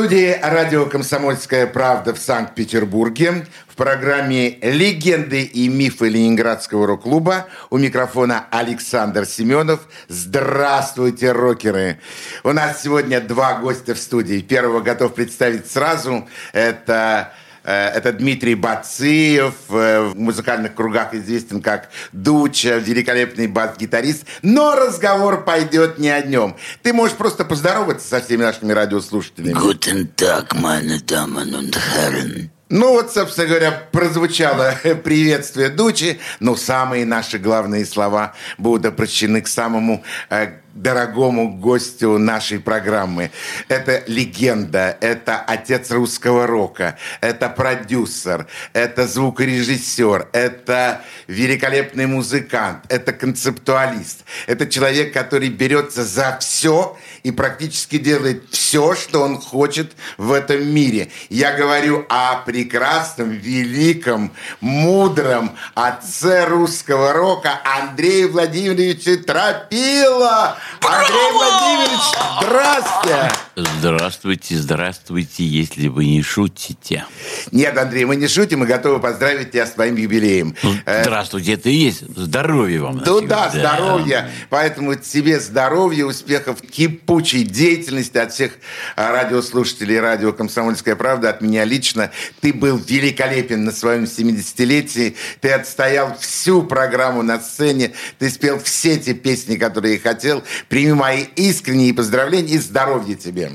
Студии 0.00 0.34
радио 0.42 0.86
«Комсомольская 0.86 1.66
правда» 1.66 2.14
в 2.14 2.18
Санкт-Петербурге 2.18 3.44
в 3.68 3.76
программе 3.76 4.56
«Легенды 4.62 5.42
и 5.42 5.68
мифы 5.68 6.08
Ленинградского 6.08 6.86
рок-клуба» 6.86 7.48
у 7.68 7.76
микрофона 7.76 8.46
Александр 8.50 9.26
Семенов. 9.26 9.80
Здравствуйте, 10.08 11.32
рокеры! 11.32 12.00
У 12.44 12.52
нас 12.52 12.82
сегодня 12.82 13.20
два 13.20 13.58
гостя 13.58 13.94
в 13.94 13.98
студии. 13.98 14.40
Первого 14.40 14.80
готов 14.80 15.12
представить 15.12 15.70
сразу. 15.70 16.26
Это 16.54 17.34
это 17.70 18.12
Дмитрий 18.12 18.54
Бациев, 18.54 19.54
э, 19.68 20.00
в 20.00 20.18
музыкальных 20.18 20.74
кругах 20.74 21.14
известен 21.14 21.62
как 21.62 21.90
Дуча, 22.12 22.78
великолепный 22.78 23.46
бас-гитарист. 23.46 24.24
Но 24.42 24.74
разговор 24.74 25.44
пойдет 25.44 25.98
не 25.98 26.10
о 26.10 26.22
нем. 26.22 26.56
Ты 26.82 26.92
можешь 26.92 27.16
просто 27.16 27.44
поздороваться 27.44 28.08
со 28.08 28.20
всеми 28.20 28.42
нашими 28.42 28.72
радиослушателями. 28.72 29.54
Guten 29.54 30.08
Tag, 30.16 30.54
meine 30.54 31.00
Damen 31.00 31.54
und 31.54 31.76
Herren. 31.96 32.50
Ну 32.70 32.92
вот, 32.92 33.12
собственно 33.12 33.48
говоря, 33.48 33.72
прозвучало 33.90 34.76
приветствие 35.02 35.70
Дучи, 35.70 36.20
но 36.38 36.54
самые 36.54 37.04
наши 37.04 37.38
главные 37.38 37.84
слова 37.84 38.32
будут 38.58 38.86
обращены 38.86 39.42
к 39.42 39.48
самому 39.48 40.04
э, 40.30 40.52
дорогому 40.74 41.56
гостю 41.56 42.18
нашей 42.18 42.60
программы. 42.60 43.30
Это 43.68 44.02
легенда, 44.06 44.96
это 45.00 45.38
отец 45.38 45.90
русского 45.90 46.46
рока, 46.46 46.96
это 47.20 47.48
продюсер, 47.48 48.46
это 48.72 49.06
звукорежиссер, 49.06 50.28
это 50.32 51.02
великолепный 51.26 52.06
музыкант, 52.06 52.84
это 52.88 53.12
концептуалист, 53.12 54.24
это 54.46 54.66
человек, 54.66 55.12
который 55.12 55.48
берется 55.48 56.04
за 56.04 56.36
все 56.40 56.96
и 57.22 57.30
практически 57.30 57.98
делает 57.98 58.44
все, 58.50 58.94
что 58.94 59.22
он 59.22 59.40
хочет 59.40 59.92
в 60.16 60.32
этом 60.32 60.66
мире. 60.66 61.10
Я 61.28 61.56
говорю 61.56 62.06
о 62.08 62.36
прекрасном, 62.42 63.30
великом, 63.30 64.32
мудром 64.60 65.56
отце 65.74 66.46
русского 66.46 67.12
рока 67.12 67.60
Андрея 67.64 68.28
Владимировича 68.28 69.16
Тропила. 69.26 70.59
Андрей 70.80 71.32
Владимирович, 71.32 72.00
здрасте! 72.42 73.30
Здравствуйте, 73.56 74.56
здравствуйте, 74.56 75.44
если 75.44 75.88
вы 75.88 76.06
не 76.06 76.22
шутите. 76.22 77.04
Нет, 77.52 77.76
Андрей, 77.76 78.04
мы 78.04 78.16
не 78.16 78.28
шутим, 78.28 78.60
мы 78.60 78.66
готовы 78.66 79.00
поздравить 79.00 79.50
тебя 79.52 79.66
с 79.66 79.72
твоим 79.72 79.96
юбилеем. 79.96 80.54
Э, 80.86 81.02
Здравствуйте, 81.02 81.54
это 81.54 81.68
и 81.68 81.74
есть. 81.74 82.02
Здоровья 82.16 82.82
вам. 82.82 83.02
Ну 83.04 83.20
да, 83.20 83.44
навсегда. 83.46 83.76
здоровья. 83.76 84.30
Поэтому 84.48 84.94
тебе 84.94 85.40
здоровья, 85.40 86.06
успехов, 86.06 86.62
кипучей 86.62 87.44
деятельности 87.44 88.16
от 88.18 88.32
всех 88.32 88.52
а, 88.96 89.12
радиослушателей 89.12 90.00
радио 90.00 90.32
«Комсомольская 90.32 90.96
правда», 90.96 91.30
от 91.30 91.42
меня 91.42 91.64
лично. 91.64 92.10
Ты 92.40 92.52
был 92.54 92.78
великолепен 92.78 93.64
на 93.64 93.72
своем 93.72 94.04
70-летии. 94.04 95.16
Ты 95.40 95.50
отстоял 95.50 96.16
всю 96.18 96.62
программу 96.62 97.22
на 97.22 97.40
сцене. 97.40 97.92
Ты 98.18 98.30
спел 98.30 98.58
все 98.58 98.98
те 98.98 99.12
песни, 99.12 99.56
которые 99.56 99.94
я 99.94 100.00
хотел. 100.00 100.42
Прими 100.68 100.92
мои 100.92 101.24
искренние 101.36 101.94
поздравления 101.94 102.54
и 102.54 102.58
здоровья 102.58 103.14
тебе. 103.14 103.52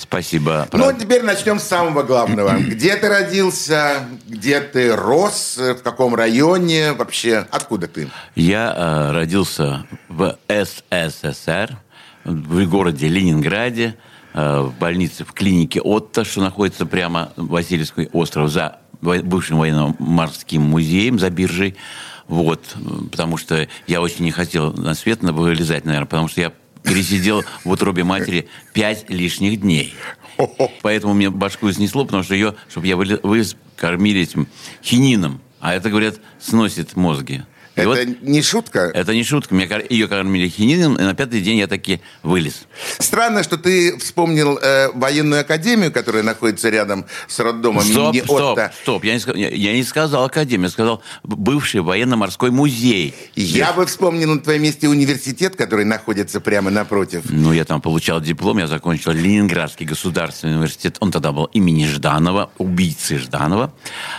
Спасибо. 0.00 0.66
Ну, 0.72 0.78
правда. 0.78 1.00
теперь 1.00 1.22
начнем 1.22 1.58
с 1.58 1.64
самого 1.64 2.02
главного. 2.02 2.58
Где 2.58 2.96
ты 2.96 3.08
родился? 3.08 4.06
Где 4.26 4.60
ты 4.60 4.96
рос? 4.96 5.58
В 5.58 5.82
каком 5.82 6.14
районе? 6.14 6.92
Вообще, 6.92 7.46
откуда 7.50 7.86
ты? 7.86 8.08
Я 8.34 8.74
э, 8.74 9.12
родился 9.12 9.84
в 10.08 10.38
СССР, 10.48 11.76
в 12.24 12.66
городе 12.66 13.08
Ленинграде, 13.08 13.94
э, 14.32 14.60
в 14.60 14.72
больнице, 14.78 15.24
в 15.26 15.32
клинике 15.34 15.82
Отто, 15.82 16.24
что 16.24 16.40
находится 16.40 16.86
прямо 16.86 17.32
Васильевский 17.36 18.08
остров 18.12 18.48
за 18.50 18.78
бывшим 19.02 19.58
военно-морским 19.58 20.62
музеем, 20.62 21.18
за 21.18 21.28
биржей. 21.28 21.76
Вот, 22.30 22.76
потому 23.10 23.36
что 23.36 23.66
я 23.88 24.00
очень 24.00 24.24
не 24.24 24.30
хотел 24.30 24.72
на 24.72 24.94
свет 24.94 25.20
на- 25.22 25.32
вылезать, 25.32 25.84
наверное, 25.84 26.06
потому 26.06 26.28
что 26.28 26.40
я 26.40 26.52
пересидел 26.84 27.42
в 27.64 27.70
утробе 27.70 28.04
матери 28.04 28.48
пять 28.72 29.10
лишних 29.10 29.60
дней. 29.60 29.92
Поэтому 30.82 31.12
мне 31.12 31.28
башку 31.28 31.70
снесло, 31.72 32.04
потому 32.04 32.22
что 32.22 32.34
ее, 32.34 32.54
чтобы 32.68 32.86
я 32.86 32.96
вылез, 32.96 33.56
кормили 33.76 34.20
этим 34.20 34.46
хинином. 34.82 35.40
А 35.58 35.74
это, 35.74 35.90
говорят, 35.90 36.20
сносит 36.40 36.94
мозги. 36.94 37.42
И 37.80 37.82
Это 37.82 37.88
вот 37.88 38.22
не 38.22 38.42
шутка? 38.42 38.90
это 38.94 39.14
не 39.14 39.24
шутка. 39.24 39.54
Меня, 39.54 39.80
ее 39.88 40.08
кормили 40.08 40.48
хинином, 40.48 40.96
и 40.96 41.02
на 41.02 41.14
пятый 41.14 41.40
день 41.40 41.58
я 41.58 41.66
таки 41.66 42.00
вылез. 42.22 42.62
Странно, 42.98 43.42
что 43.42 43.56
ты 43.56 43.96
вспомнил 43.98 44.58
э, 44.58 44.88
военную 44.94 45.40
академию, 45.42 45.92
которая 45.92 46.22
находится 46.22 46.68
рядом 46.68 47.06
с 47.28 47.38
роддомом 47.40 47.82
Стоп, 47.82 48.14
имени 48.14 48.24
стоп, 48.24 48.58
Отто. 48.58 48.72
стоп. 48.82 49.04
Я 49.04 49.14
не, 49.16 49.56
я, 49.56 49.72
не 49.72 49.82
сказал 49.82 50.24
академия, 50.24 50.64
я 50.64 50.70
сказал 50.70 51.02
бывший 51.22 51.80
военно-морской 51.80 52.50
музей. 52.50 53.14
Я 53.34 53.72
бы 53.72 53.86
вспомнил 53.86 54.34
на 54.34 54.40
твоем 54.40 54.62
месте 54.62 54.88
университет, 54.88 55.56
который 55.56 55.84
находится 55.84 56.40
прямо 56.40 56.70
напротив. 56.70 57.22
Ну, 57.28 57.52
я 57.52 57.64
там 57.64 57.80
получал 57.80 58.20
диплом, 58.20 58.58
я 58.58 58.66
закончил 58.66 59.12
Ленинградский 59.12 59.86
государственный 59.86 60.54
университет. 60.54 60.96
Он 61.00 61.10
тогда 61.10 61.32
был 61.32 61.44
имени 61.46 61.86
Жданова, 61.86 62.50
убийцы 62.58 63.18
Жданова. 63.18 63.72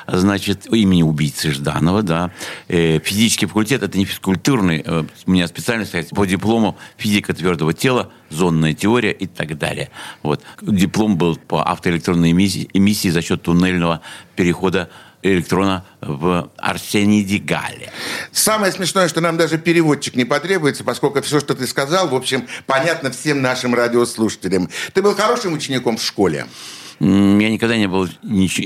Значит, 0.08 0.66
имени 0.74 1.04
убийцы 1.04 1.52
Жданова, 1.52 2.02
да. 2.04 2.32
Э, 2.68 3.00
физический 3.00 3.46
факультет, 3.52 3.84
это 3.84 3.98
не 3.98 4.06
физкультурный. 4.06 4.82
э, 4.86 5.04
У 5.26 5.32
меня 5.32 5.46
специальность 5.48 5.94
по 6.16 6.26
диплому 6.26 6.78
физика 6.98 7.34
твердого 7.34 7.74
тела, 7.74 8.12
зонная 8.30 8.74
теория 8.74 9.12
и 9.12 9.28
так 9.28 9.58
далее. 9.58 9.90
Вот. 10.24 10.42
Диплом 10.62 11.18
был 11.18 11.36
по 11.36 11.70
автоэлектронной 11.70 12.32
эмиссии, 12.32 12.70
эмиссии 12.74 13.10
за 13.10 13.22
счет 13.22 13.42
туннельного 13.42 14.02
перехода 14.38 14.90
электрона 15.22 15.84
в 16.00 16.50
Арсениде 16.58 17.40
Галле. 17.40 17.92
Самое 18.32 18.72
смешное, 18.72 19.10
что 19.10 19.20
нам 19.20 19.38
даже 19.38 19.58
переводчик 19.58 20.16
не 20.16 20.26
потребуется, 20.26 20.84
поскольку 20.84 21.22
все, 21.22 21.40
что 21.40 21.54
ты 21.54 21.68
сказал, 21.68 22.08
в 22.08 22.16
общем, 22.16 22.48
понятно 22.66 23.12
всем 23.12 23.42
нашим 23.42 23.76
радиослушателям. 23.76 24.70
Ты 24.94 25.02
был 25.02 25.14
хорошим 25.14 25.54
учеником 25.54 25.98
в 25.98 26.04
школе? 26.04 26.48
Я 27.02 27.50
никогда 27.50 27.78
не 27.78 27.88
был 27.88 28.08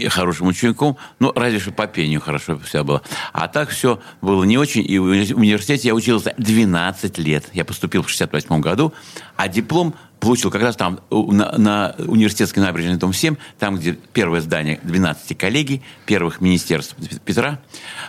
хорошим 0.09 0.47
учеником, 0.47 0.97
ну, 1.19 1.31
разве 1.34 1.59
что 1.59 1.72
по 1.72 1.88
пению 1.88 2.19
хорошо 2.19 2.59
все 2.59 2.84
было. 2.84 3.01
А 3.31 3.47
так 3.47 3.69
все 3.69 4.01
было 4.22 4.44
не 4.44 4.57
очень. 4.57 4.85
И 4.85 5.00
в 5.00 5.06
уни- 5.06 5.34
университете 5.34 5.88
я 5.88 5.96
учился 5.96 6.34
12 6.38 7.18
лет. 7.18 7.45
Я 7.53 7.63
поступил 7.63 8.03
в 8.03 8.09
68 8.09 8.59
году, 8.59 8.94
а 9.38 9.47
диплом 9.47 9.95
получил 10.19 10.51
как 10.51 10.63
раз 10.63 10.75
там, 10.75 11.00
на, 11.09 11.57
на 11.57 11.95
университетской 11.97 12.62
набережной, 12.62 12.97
дом 12.97 13.13
7, 13.13 13.38
там, 13.57 13.78
где 13.78 13.94
первое 13.94 14.41
здание 14.41 14.81
12 14.84 15.38
коллегий, 15.38 15.81
первых 16.06 16.41
министерств 16.41 16.97
Петра. 17.24 17.62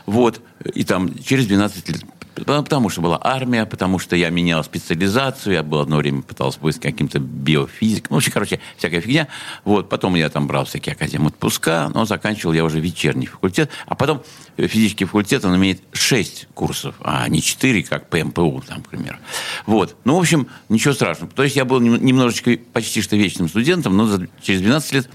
Вот. 0.06 0.40
И 0.74 0.82
там 0.82 1.16
через 1.22 1.46
12 1.46 1.88
лет 1.88 2.04
Потому 2.44 2.90
что 2.90 3.00
была 3.00 3.18
армия, 3.22 3.64
потому 3.64 3.98
что 3.98 4.14
я 4.14 4.28
менял 4.30 4.62
специализацию, 4.62 5.54
я 5.54 5.62
был 5.62 5.80
одно 5.80 5.96
время 5.96 6.22
пытался 6.22 6.60
быть 6.60 6.78
каким-то 6.78 7.18
биофизиком. 7.18 8.08
Ну, 8.10 8.16
в 8.16 8.18
общем, 8.18 8.32
короче, 8.32 8.60
всякая 8.76 9.00
фигня. 9.00 9.28
Вот, 9.64 9.88
потом 9.88 10.14
я 10.14 10.28
там 10.28 10.46
брал 10.46 10.66
всякие 10.66 10.94
академии 10.94 11.28
отпуска, 11.28 11.90
но 11.94 12.04
заканчивал 12.04 12.52
я 12.52 12.64
уже 12.64 12.78
вечерний 12.78 13.26
факультет. 13.26 13.70
А 13.86 13.94
потом 13.94 14.22
э, 14.56 14.66
физический 14.66 15.06
факультет, 15.06 15.44
он 15.44 15.56
имеет 15.56 15.82
6 15.92 16.48
курсов, 16.54 16.94
а 17.00 17.26
не 17.28 17.40
4, 17.40 17.82
как 17.84 18.10
по 18.10 18.22
МПУ, 18.22 18.62
там, 18.66 18.82
к 18.82 18.88
примеру. 18.88 19.16
Вот. 19.64 19.96
Ну, 20.04 20.16
в 20.16 20.20
общем, 20.20 20.48
ничего 20.68 20.92
страшного. 20.92 21.32
То 21.32 21.42
есть 21.42 21.56
я 21.56 21.64
был 21.64 21.80
нем- 21.80 22.04
немножечко 22.04 22.58
почти 22.72 23.00
что 23.00 23.16
вечным 23.16 23.48
студентом, 23.48 23.96
но 23.96 24.20
через 24.42 24.60
12 24.60 24.92
лет 24.92 25.10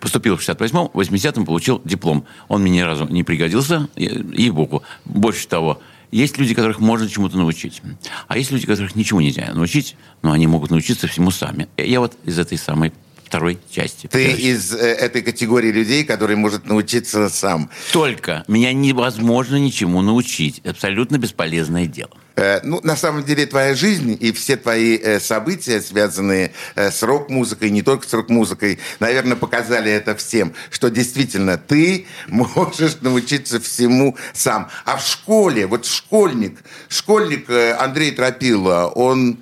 Поступил 0.00 0.36
в 0.36 0.40
68-м, 0.40 0.90
в 0.92 1.00
80-м 1.00 1.44
получил 1.44 1.82
диплом. 1.84 2.24
Он 2.46 2.62
мне 2.62 2.70
ни 2.70 2.80
разу 2.80 3.06
не 3.06 3.24
пригодился, 3.24 3.88
и, 3.96 4.04
и 4.04 4.50
богу. 4.50 4.82
Больше 5.04 5.48
того, 5.48 5.80
есть 6.10 6.38
люди, 6.38 6.54
которых 6.54 6.80
можно 6.80 7.08
чему-то 7.08 7.36
научить. 7.36 7.82
А 8.26 8.38
есть 8.38 8.50
люди, 8.50 8.66
которых 8.66 8.96
ничему 8.96 9.20
нельзя 9.20 9.52
научить, 9.54 9.96
но 10.22 10.32
они 10.32 10.46
могут 10.46 10.70
научиться 10.70 11.06
всему 11.06 11.30
сами. 11.30 11.68
Я 11.76 12.00
вот 12.00 12.16
из 12.24 12.38
этой 12.38 12.58
самой 12.58 12.92
второй 13.24 13.58
части. 13.70 14.06
Ты 14.06 14.30
части. 14.30 14.40
из 14.40 14.72
э, 14.72 14.78
этой 14.78 15.20
категории 15.20 15.70
людей, 15.70 16.04
который 16.04 16.36
может 16.36 16.66
научиться 16.66 17.28
сам. 17.28 17.70
Только 17.92 18.44
меня 18.48 18.72
невозможно 18.72 19.56
ничему 19.56 20.00
научить. 20.00 20.60
Абсолютно 20.64 21.18
бесполезное 21.18 21.86
дело. 21.86 22.10
Э, 22.38 22.60
Ну, 22.62 22.80
на 22.84 22.96
самом 22.96 23.24
деле, 23.24 23.46
твоя 23.46 23.74
жизнь 23.74 24.16
и 24.18 24.30
все 24.32 24.56
твои 24.56 24.96
э, 24.96 25.18
события, 25.20 25.80
связанные 25.80 26.52
э, 26.76 26.90
с 26.90 27.02
рок-музыкой, 27.02 27.70
не 27.70 27.82
только 27.82 28.08
с 28.08 28.12
рок-музыкой, 28.14 28.78
наверное, 29.00 29.36
показали 29.36 29.90
это 29.90 30.14
всем, 30.14 30.52
что 30.70 30.88
действительно 30.88 31.58
ты 31.58 32.06
можешь 32.28 32.96
научиться 33.00 33.58
всему 33.60 34.16
сам. 34.32 34.68
А 34.84 34.96
в 34.96 35.06
школе, 35.06 35.66
вот 35.66 35.84
школьник, 35.86 36.60
школьник 36.88 37.50
Андрей 37.78 38.12
Тропила, 38.12 38.86
он 38.94 39.38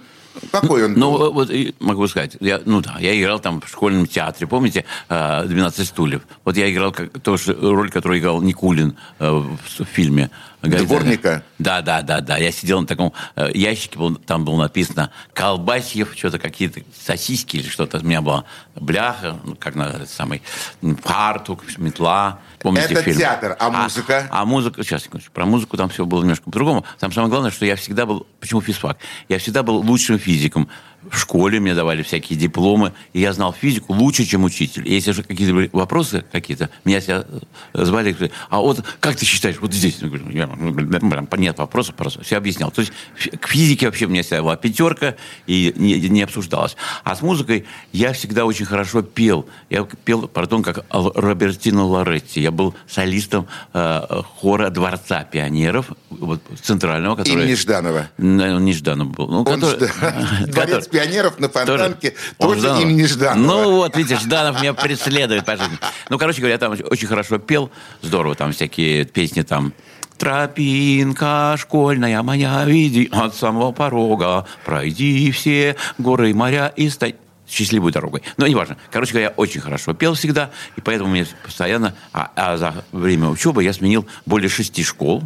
Какой 0.51 0.85
он 0.85 0.95
Ну, 0.95 1.13
был? 1.19 1.33
вот 1.33 1.51
могу 1.81 2.09
сказать, 2.09 2.37
я, 2.41 2.61
ну 2.65 2.81
да, 2.81 2.97
я 2.99 3.19
играл 3.21 3.41
там 3.41 3.61
в 3.61 3.69
школьном 3.69 4.07
театре, 4.07 4.47
помните, 4.47 4.85
э, 5.09 5.15
«12 5.15 5.85
стульев». 5.85 6.23
Вот 6.45 6.57
я 6.57 6.71
играл 6.73 6.93
как, 6.93 7.11
же 7.39 7.53
роль, 7.55 7.91
которую 7.91 8.21
играл 8.21 8.41
Никулин 8.43 8.97
в 9.19 9.57
фильме. 9.93 10.31
Гайдая. 10.69 10.87
Дворника? 10.87 11.43
Да, 11.59 11.81
да, 11.83 12.03
да, 12.03 12.21
да. 12.21 12.37
Я 12.37 12.53
сидел 12.53 12.81
на 12.81 12.87
таком 12.87 13.13
э, 13.37 13.51
ящике, 13.55 13.99
был- 13.99 14.17
там 14.17 14.45
было 14.45 14.63
написано 14.63 15.11
«Колбасьев», 15.33 16.15
что-то 16.17 16.39
какие-то 16.39 16.81
сосиски 16.99 17.57
или 17.57 17.69
что-то. 17.69 17.99
У 17.99 18.03
меня 18.05 18.21
была 18.23 18.45
бляха, 18.75 19.39
ну, 19.45 19.55
как 19.57 19.75
на 19.75 20.07
самый 20.07 20.43
фартук, 21.03 21.65
метла. 21.79 22.41
Помните 22.61 22.95
Это 22.95 23.03
фильм? 23.03 23.19
театр, 23.19 23.57
а 23.59 23.71
музыка? 23.71 24.27
А, 24.31 24.45
музыка, 24.45 24.83
сейчас, 24.83 25.05
секундочку, 25.05 25.33
про 25.33 25.45
музыку 25.47 25.77
там 25.77 25.89
все 25.89 26.05
было 26.05 26.23
немножко 26.23 26.45
по-другому. 26.45 26.85
Там 26.99 27.13
самое 27.13 27.31
главное, 27.31 27.51
что 27.51 27.65
я 27.65 27.77
всегда 27.77 28.07
был, 28.07 28.27
почему 28.41 28.61
физфак? 28.61 28.99
Я 29.29 29.39
всегда 29.39 29.63
был 29.63 29.77
лучшим 29.77 30.19
физиком. 30.19 30.69
В 31.11 31.19
школе 31.19 31.61
мне 31.61 31.75
давали 31.75 32.03
всякие 32.03 32.39
дипломы, 32.39 32.93
и 33.13 33.21
я 33.21 33.33
знал 33.33 33.53
физику 33.53 33.93
лучше, 33.95 34.25
чем 34.25 34.45
учитель. 34.45 34.87
И 34.89 34.95
если 34.95 35.13
же 35.13 35.23
какие-то 35.23 35.55
были 35.55 35.71
вопросы 35.73 36.25
какие-то, 36.33 36.71
меня 36.85 37.01
себя 37.01 37.25
э, 37.73 37.85
звали, 37.85 38.15
а 38.51 38.61
вот 38.61 38.85
как 39.01 39.17
ты 39.17 39.25
считаешь, 39.25 39.57
вот 39.61 39.73
здесь? 39.73 39.99
Я 40.01 40.09
говорю, 40.09 40.31
«Я, 40.31 40.47
ну, 40.47 40.73
прям, 41.11 41.29
нет 41.37 41.59
вопросов, 41.59 41.95
просто 41.95 42.23
все 42.23 42.37
объяснял. 42.37 42.71
То 42.71 42.81
есть 42.81 42.93
к 43.41 43.49
физике 43.49 43.87
вообще 43.87 44.07
у 44.07 44.09
меня 44.09 44.23
всегда 44.23 44.43
была 44.43 44.57
пятерка, 44.57 45.15
и 45.47 45.73
не, 45.77 46.01
не 46.09 46.23
обсуждалось. 46.23 46.77
А 47.05 47.15
с 47.17 47.23
музыкой 47.23 47.67
я 47.93 48.13
всегда 48.13 48.45
очень 48.45 48.67
хорошо 48.67 49.03
пел. 49.03 49.47
Я 49.71 49.85
пел, 50.05 50.29
пардон, 50.29 50.63
как 50.63 50.85
Робертино 50.91 51.85
Лоретти. 51.85 52.41
Я 52.41 52.51
был 52.51 52.75
солистом 52.89 53.47
э, 53.73 54.23
хора 54.41 54.71
Дворца 54.71 55.25
пионеров, 55.25 55.87
вот, 56.11 56.43
центрального, 56.63 57.17
который... 57.17 57.45
Имени 57.45 57.55
Жданова. 57.55 58.09
Ну, 58.19 58.59
не 58.59 58.73
Жданов 58.73 59.11
был. 59.11 59.29
Ну, 59.29 59.45
который- 59.45 59.79
Дворец 60.47 60.87
который- 60.87 60.96
пионеров 60.97 61.39
на 61.39 61.49
Фонтанке 61.49 62.15
он 62.39 62.49
тоже 62.49 62.61
Жданов. 62.61 62.83
имени 62.83 63.05
Жданова. 63.05 63.47
Ну 63.47 63.71
вот, 63.73 63.97
видите, 63.97 64.17
Жданов 64.17 64.61
меня 64.61 64.75
преследует 64.75 65.45
по 65.45 65.57
жизни. 65.57 65.79
Ну, 66.09 66.19
короче 66.19 66.41
говоря, 66.41 66.59
там 66.59 66.73
очень 66.73 67.09
хорошо 67.09 67.39
пел, 67.39 67.71
здорово, 68.03 68.35
там 68.35 68.53
всякие 68.53 69.05
песни 69.05 69.43
там 69.43 69.73
Тропинка 70.19 71.57
школьная 71.59 72.23
моя, 72.23 72.65
види 72.65 73.09
от 73.13 73.35
самого 73.35 73.73
порога, 73.73 74.47
пройди 74.65 75.31
все 75.31 75.77
горы 75.99 76.31
и 76.31 76.33
моря 76.33 76.73
и 76.75 76.89
стань 76.89 77.15
счастливой 77.49 77.93
дорогой. 77.93 78.23
Но 78.37 78.47
неважно. 78.47 78.77
Короче 78.91 79.13
говоря, 79.13 79.29
я 79.29 79.35
очень 79.37 79.61
хорошо 79.61 79.95
пел 79.95 80.15
всегда, 80.15 80.51
и 80.77 80.81
поэтому 80.81 81.11
мне 81.11 81.27
постоянно... 81.45 81.95
А, 82.13 82.31
а 82.35 82.57
за 82.57 82.85
время 82.93 83.29
учебы 83.29 83.63
я 83.63 83.73
сменил 83.73 84.07
более 84.25 84.49
шести 84.49 84.83
школ, 84.83 85.23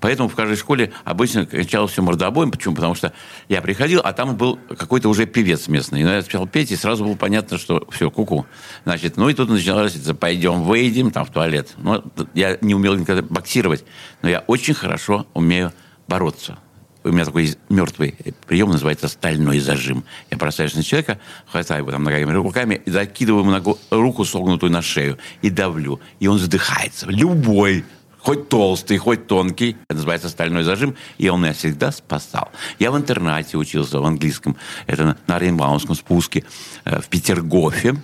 Поэтому 0.00 0.28
в 0.28 0.34
каждой 0.34 0.56
школе 0.56 0.92
обычно 1.04 1.46
кончалось 1.46 1.92
все 1.92 2.02
мордобоем. 2.02 2.50
Почему? 2.50 2.74
Потому 2.74 2.94
что 2.94 3.12
я 3.48 3.60
приходил, 3.62 4.00
а 4.04 4.12
там 4.12 4.36
был 4.36 4.58
какой-то 4.76 5.08
уже 5.08 5.26
певец 5.26 5.68
местный. 5.68 6.02
Но 6.02 6.10
я 6.10 6.16
начал 6.16 6.46
петь, 6.46 6.70
и 6.70 6.76
сразу 6.76 7.04
было 7.04 7.14
понятно, 7.14 7.58
что 7.58 7.86
все, 7.90 8.10
куку. 8.10 8.46
Значит, 8.84 9.16
ну 9.16 9.28
и 9.28 9.34
тут 9.34 9.48
началось, 9.48 9.94
пойдем, 10.18 10.62
выйдем 10.62 11.10
там 11.10 11.24
в 11.24 11.30
туалет. 11.30 11.74
Ну, 11.78 12.02
я 12.34 12.58
не 12.60 12.74
умел 12.74 12.94
никогда 12.96 13.22
боксировать, 13.22 13.84
но 14.22 14.28
я 14.28 14.40
очень 14.46 14.74
хорошо 14.74 15.26
умею 15.34 15.72
бороться. 16.08 16.58
У 17.04 17.10
меня 17.10 17.26
такой 17.26 17.54
мертвый 17.68 18.14
прием, 18.46 18.70
называется 18.70 19.08
стальной 19.08 19.58
зажим. 19.58 20.04
Я 20.30 20.38
бросаюсь 20.38 20.74
на 20.74 20.82
человека, 20.82 21.20
хватаю 21.46 21.82
его 21.82 21.90
там 21.90 22.02
ногами, 22.02 22.32
руками, 22.32 22.80
и 22.86 22.90
закидываю 22.90 23.44
ему 23.44 23.78
руку, 23.90 24.24
согнутую 24.24 24.72
на 24.72 24.80
шею, 24.80 25.18
и 25.42 25.50
давлю. 25.50 26.00
И 26.18 26.28
он 26.28 26.38
задыхается. 26.38 27.06
Любой 27.10 27.84
хоть 28.24 28.48
толстый, 28.48 28.96
хоть 28.96 29.26
тонкий. 29.26 29.76
Это 29.88 29.96
называется 29.96 30.28
стальной 30.30 30.62
зажим, 30.62 30.96
и 31.18 31.28
он 31.28 31.42
меня 31.42 31.52
всегда 31.52 31.92
спасал. 31.92 32.50
Я 32.78 32.90
в 32.90 32.96
интернате 32.96 33.58
учился 33.58 34.00
в 34.00 34.04
английском, 34.04 34.56
это 34.86 35.16
на, 35.26 35.38
Рейнбаумском 35.38 35.94
спуске 35.94 36.44
э, 36.84 37.00
в 37.00 37.08
Петергофе. 37.08 37.96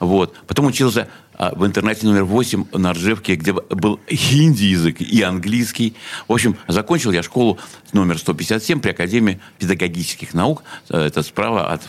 Вот. 0.00 0.34
Потом 0.46 0.66
учился 0.66 1.08
а, 1.34 1.54
в 1.54 1.64
интернате 1.66 2.06
номер 2.06 2.24
8 2.24 2.66
на 2.72 2.92
Ржевке, 2.92 3.34
где 3.34 3.52
был 3.52 4.00
хинди 4.10 4.64
язык 4.64 5.00
и 5.00 5.22
английский. 5.22 5.94
В 6.28 6.32
общем, 6.32 6.56
закончил 6.68 7.12
я 7.12 7.22
школу 7.22 7.58
номер 7.92 8.18
157 8.18 8.80
при 8.80 8.90
Академии 8.90 9.40
педагогических 9.58 10.32
наук. 10.32 10.64
Э, 10.88 11.06
Это 11.06 11.22
справа 11.22 11.72
от 11.72 11.82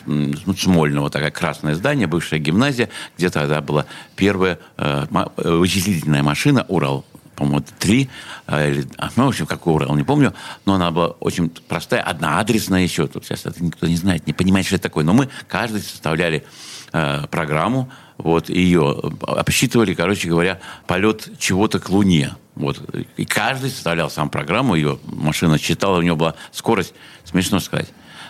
Смольного, 0.58 1.08
такое 1.08 1.30
красное 1.30 1.74
здание, 1.74 2.06
бывшая 2.06 2.38
гимназия, 2.38 2.90
где 3.16 3.30
тогда 3.30 3.62
была 3.62 3.86
первая 4.16 4.58
э, 4.76 5.06
э, 5.10 5.50
вычислительная 5.56 6.22
машина 6.22 6.66
«Урал» 6.68 7.06
по-моему, 7.38 7.64
три, 7.78 8.10
э, 8.48 8.70
или, 8.70 8.86
а, 8.98 9.10
ну, 9.14 9.26
в 9.26 9.28
общем, 9.28 9.46
какой 9.46 9.74
Урал, 9.74 9.94
не 9.94 10.02
помню, 10.02 10.34
но 10.66 10.74
она 10.74 10.90
была 10.90 11.08
очень 11.20 11.50
простая, 11.50 12.02
одноадресная 12.02 12.82
еще, 12.82 13.06
тут 13.06 13.24
сейчас 13.24 13.46
это 13.46 13.62
никто 13.62 13.86
не 13.86 13.96
знает, 13.96 14.26
не 14.26 14.32
понимает, 14.32 14.66
что 14.66 14.74
это 14.74 14.82
такое, 14.82 15.04
но 15.04 15.12
мы 15.12 15.28
каждый 15.46 15.80
составляли 15.80 16.44
э, 16.92 17.26
программу, 17.30 17.90
вот, 18.16 18.48
ее 18.50 19.00
обсчитывали, 19.22 19.94
короче 19.94 20.28
говоря, 20.28 20.58
полет 20.88 21.38
чего-то 21.38 21.78
к 21.78 21.88
Луне, 21.90 22.32
вот, 22.56 22.82
и 23.16 23.24
каждый 23.24 23.70
составлял 23.70 24.10
сам 24.10 24.30
программу, 24.30 24.74
ее 24.74 24.98
машина 25.04 25.60
читала, 25.60 25.98
у 25.98 26.02
нее 26.02 26.16
была 26.16 26.34
скорость, 26.50 26.92
смешно 27.24 27.60
сказать, 27.60 27.88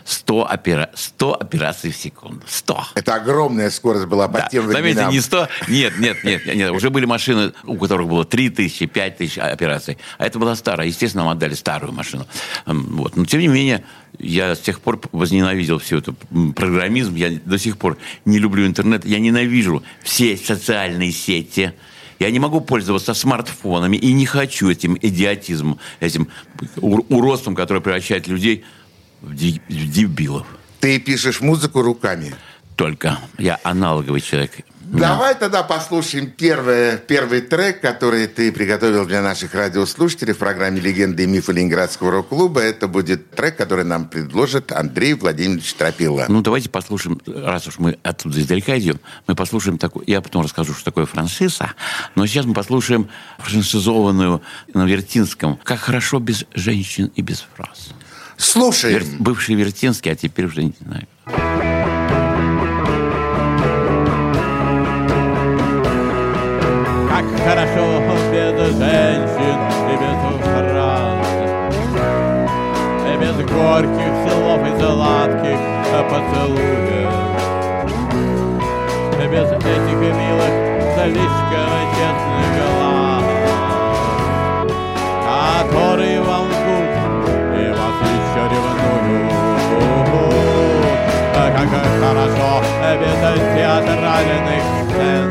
100, 0.08 0.48
опера... 0.50 0.90
100 0.94 1.34
операций 1.34 1.90
в 1.90 1.96
секунду. 1.96 2.40
100. 2.48 2.84
Это 2.94 3.14
огромная 3.16 3.68
скорость 3.70 4.06
была 4.06 4.26
по 4.28 4.38
Да. 4.38 4.48
тем 4.50 4.62
Заметьте, 4.66 4.82
временам. 4.94 5.12
не 5.12 5.20
100, 5.20 5.48
нет, 5.68 5.98
нет, 5.98 6.24
нет, 6.24 6.46
нет, 6.46 6.70
уже 6.70 6.88
были 6.88 7.04
машины, 7.04 7.52
у 7.64 7.76
которых 7.76 8.08
было 8.08 8.24
3 8.24 8.48
тысячи, 8.50 8.86
5 8.86 9.16
тысяч 9.18 9.36
операций. 9.38 9.98
А 10.16 10.24
это 10.26 10.38
была 10.38 10.56
старая, 10.56 10.86
естественно, 10.86 11.24
нам 11.24 11.32
отдали 11.32 11.52
старую 11.54 11.92
машину. 11.92 12.26
Вот. 12.64 13.16
Но, 13.16 13.26
тем 13.26 13.40
не 13.40 13.48
менее, 13.48 13.84
я 14.18 14.54
с 14.54 14.60
тех 14.60 14.80
пор 14.80 14.98
возненавидел 15.12 15.78
всю 15.78 15.98
эту 15.98 16.16
м, 16.30 16.54
программизм, 16.54 17.14
я 17.14 17.30
до 17.44 17.58
сих 17.58 17.76
пор 17.76 17.98
не 18.24 18.38
люблю 18.38 18.66
интернет, 18.66 19.04
я 19.04 19.18
ненавижу 19.18 19.82
все 20.02 20.38
социальные 20.38 21.12
сети, 21.12 21.72
я 22.18 22.30
не 22.30 22.38
могу 22.38 22.62
пользоваться 22.62 23.12
смартфонами 23.12 23.96
и 23.98 24.12
не 24.14 24.24
хочу 24.24 24.70
этим 24.70 24.96
идиотизмом, 25.00 25.78
этим 26.00 26.28
ур- 26.78 27.04
уродством, 27.10 27.54
которое 27.54 27.80
превращает 27.80 28.26
людей 28.26 28.64
в 29.20 29.34
ди- 29.34 29.62
в 29.68 29.90
дебилов. 29.90 30.46
Ты 30.80 30.98
пишешь 30.98 31.40
музыку 31.40 31.82
руками. 31.82 32.34
Только 32.76 33.18
я 33.38 33.58
аналоговый 33.64 34.20
человек. 34.20 34.52
Давай 34.90 35.34
тогда 35.34 35.62
послушаем 35.64 36.30
первый, 36.30 36.96
первый 36.96 37.42
трек, 37.42 37.82
который 37.82 38.26
ты 38.26 38.50
приготовил 38.50 39.04
для 39.04 39.20
наших 39.20 39.54
радиослушателей 39.54 40.32
в 40.32 40.38
программе 40.38 40.80
«Легенды 40.80 41.24
и 41.24 41.26
мифы 41.26 41.52
Ленинградского 41.52 42.10
рок-клуба». 42.10 42.62
Это 42.62 42.88
будет 42.88 43.30
трек, 43.32 43.56
который 43.56 43.84
нам 43.84 44.08
предложит 44.08 44.72
Андрей 44.72 45.12
Владимирович 45.12 45.74
Тропила. 45.74 46.24
Ну, 46.28 46.40
давайте 46.40 46.70
послушаем, 46.70 47.20
раз 47.26 47.66
уж 47.66 47.78
мы 47.78 47.98
оттуда 48.02 48.40
издалека 48.40 48.78
идем, 48.78 48.98
мы 49.26 49.34
послушаем 49.34 49.76
такой, 49.76 50.04
я 50.06 50.22
потом 50.22 50.42
расскажу, 50.42 50.72
что 50.72 50.84
такое 50.84 51.04
франшиза, 51.04 51.72
но 52.14 52.26
сейчас 52.26 52.46
мы 52.46 52.54
послушаем 52.54 53.08
франшизованную 53.40 54.40
на 54.72 54.86
Вертинском 54.86 55.58
«Как 55.64 55.80
хорошо 55.80 56.18
без 56.18 56.46
женщин 56.54 57.12
и 57.14 57.20
без 57.20 57.44
фраз». 57.54 57.90
Слушаем. 58.38 58.98
Вер- 58.98 59.16
Бывший 59.18 59.54
Вертинский, 59.56 60.12
а 60.12 60.14
теперь 60.14 60.46
уже 60.46 60.64
не 60.64 60.72
знаю. 60.80 61.06
Как 67.08 67.24
хорошо 67.44 67.84
без 68.32 68.76
женщин 68.76 69.58
и 69.90 69.94
без 70.02 70.18
фраз 70.44 71.26
И 73.06 73.16
без 73.20 73.36
горьких 73.50 74.12
слов 74.24 74.60
и 74.66 74.80
сладких 74.80 75.58
поцелуев 76.10 77.12
И 79.14 79.26
без 79.28 79.48
этих 79.50 79.98
милых, 79.98 80.54
слишком 80.94 81.70
честных 81.96 82.48
глаз 82.58 83.24
Которые 85.62 86.20
вам 86.22 86.47
без 92.96 93.16
театральных 93.54 94.64
сцен. 94.88 95.28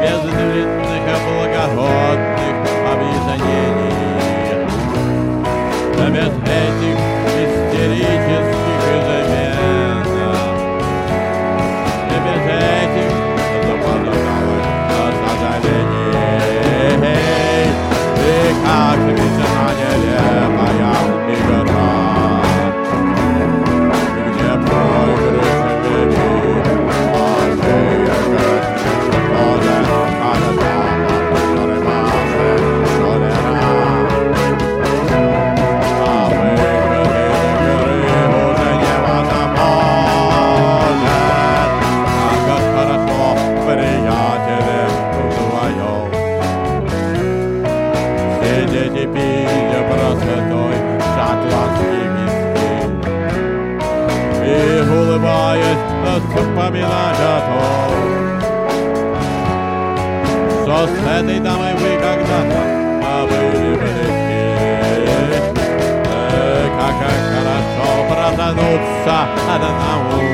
Без 0.00 0.20
длинных 0.22 1.04
благородных 1.26 2.56
объяснений, 2.90 3.94
без 6.08 6.32
этих 6.48 6.98
истерических 7.44 8.80
измен, 8.96 10.06
и 12.08 12.16
без 12.24 12.42
этих 12.56 13.10
запоздалых 13.66 14.64
сожалений. 15.20 16.14
И 18.16 18.28
как 18.64 19.02
дети 48.70 48.88
теперь 48.88 49.82
простотой 49.90 50.76
шотландский 51.14 52.06
виски. 52.14 52.70
И 54.46 54.48
улыбаясь, 54.88 55.84
вспоминать 56.30 57.20
о 57.20 57.40
том, 57.46 57.92
что 60.62 60.76
с 60.86 60.88
этой 61.06 61.38
дамой 61.40 61.74
вы 61.74 61.90
когда-то 62.00 62.60
а 63.02 63.26
были 63.26 63.74
близки. 63.76 64.42
Э, 66.06 66.68
как 66.78 66.96
хорошо 67.32 67.88
протонуться 68.08 69.16
одному 69.52 70.24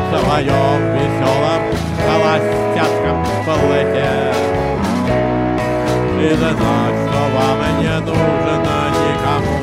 в 0.00 0.10
своем 0.10 0.78
веселом 0.94 1.62
холостяцком 2.06 3.18
плыте. 3.44 4.57
И 6.20 6.34
знать, 6.34 6.56
что 6.56 7.20
вам 7.32 7.60
не 7.78 7.96
нужно 8.00 8.54
никому 8.98 9.56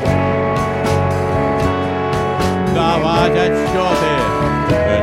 давать 2.74 3.36
отчеты 3.36 4.14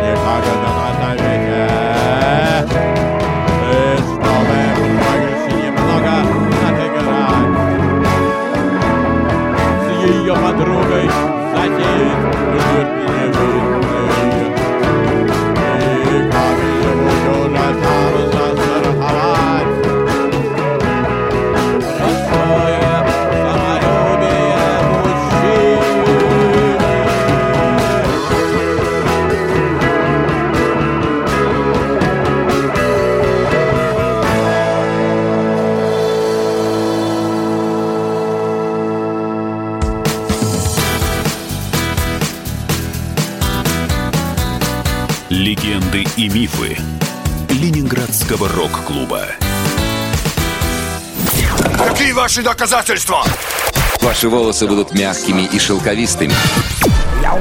никогда 0.03 0.71
на 0.79 0.89
совете. 0.99 1.63
И 3.69 3.73
чтобы 4.01 4.59
больше 4.97 5.51
немного 5.63 6.15
отыграть 6.69 7.53
с 9.83 9.87
ее 10.07 10.35
подругой 10.35 11.07
затеять 11.53 12.52
Легенды 45.33 46.05
и 46.19 46.29
мифы 46.29 46.77
Ленинградского 47.49 48.51
рок-клуба. 48.51 49.29
Какие 51.79 52.13
ваши 52.13 52.43
доказательства? 52.43 53.25
Ваши 54.03 54.29
волосы 54.29 54.67
будут 54.67 54.93
мягкими 54.93 55.49
и 55.51 55.59
шелковистыми. 55.59 56.35
Я 57.23 57.33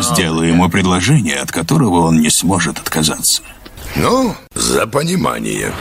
сделаю 0.00 0.48
ему 0.48 0.70
предложение, 0.70 1.40
от 1.40 1.52
которого 1.52 2.06
он 2.06 2.22
не 2.22 2.30
сможет 2.30 2.78
отказаться. 2.78 3.42
Ну, 3.96 4.34
за 4.54 4.86
понимание. 4.86 5.74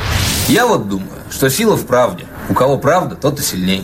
Я 0.49 0.67
вот 0.67 0.89
думаю, 0.89 1.21
что 1.31 1.49
сила 1.49 1.77
в 1.77 1.85
правде. 1.85 2.25
У 2.49 2.53
кого 2.53 2.77
правда, 2.77 3.15
тот 3.15 3.39
и 3.39 3.43
сильнее. 3.43 3.83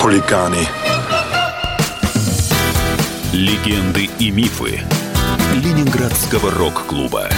Хулиганы. 0.00 0.68
Легенды 3.32 4.08
и 4.20 4.30
мифы 4.30 4.80
Ленинградского 5.54 6.52
рок-клуба. 6.52 7.28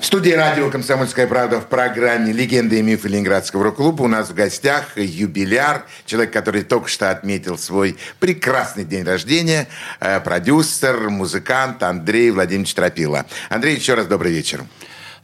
В 0.00 0.06
студии 0.06 0.30
радио 0.30 0.70
«Комсомольская 0.70 1.26
правда» 1.26 1.60
в 1.60 1.66
программе 1.66 2.32
«Легенды 2.32 2.78
и 2.78 2.82
мифы 2.82 3.08
Ленинградского 3.08 3.64
рок-клуба» 3.64 4.02
у 4.02 4.08
нас 4.08 4.28
в 4.28 4.34
гостях 4.34 4.96
юбиляр, 4.96 5.86
человек, 6.06 6.32
который 6.32 6.62
только 6.62 6.88
что 6.88 7.10
отметил 7.10 7.58
свой 7.58 7.96
прекрасный 8.20 8.84
день 8.84 9.04
рождения, 9.04 9.68
э, 10.00 10.20
продюсер, 10.20 11.10
музыкант 11.10 11.82
Андрей 11.82 12.30
Владимирович 12.30 12.74
Тропила. 12.74 13.26
Андрей, 13.48 13.76
еще 13.76 13.94
раз 13.94 14.06
добрый 14.06 14.32
вечер. 14.32 14.64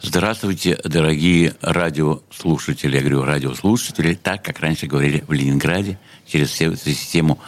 Здравствуйте, 0.00 0.78
дорогие 0.84 1.54
радиослушатели. 1.60 2.94
Я 2.94 3.00
говорю 3.00 3.24
радиослушатели, 3.24 4.14
так, 4.14 4.44
как 4.44 4.60
раньше 4.60 4.86
говорили 4.86 5.24
в 5.26 5.32
Ленинграде, 5.32 5.98
через 6.24 6.52
систему 6.52 7.40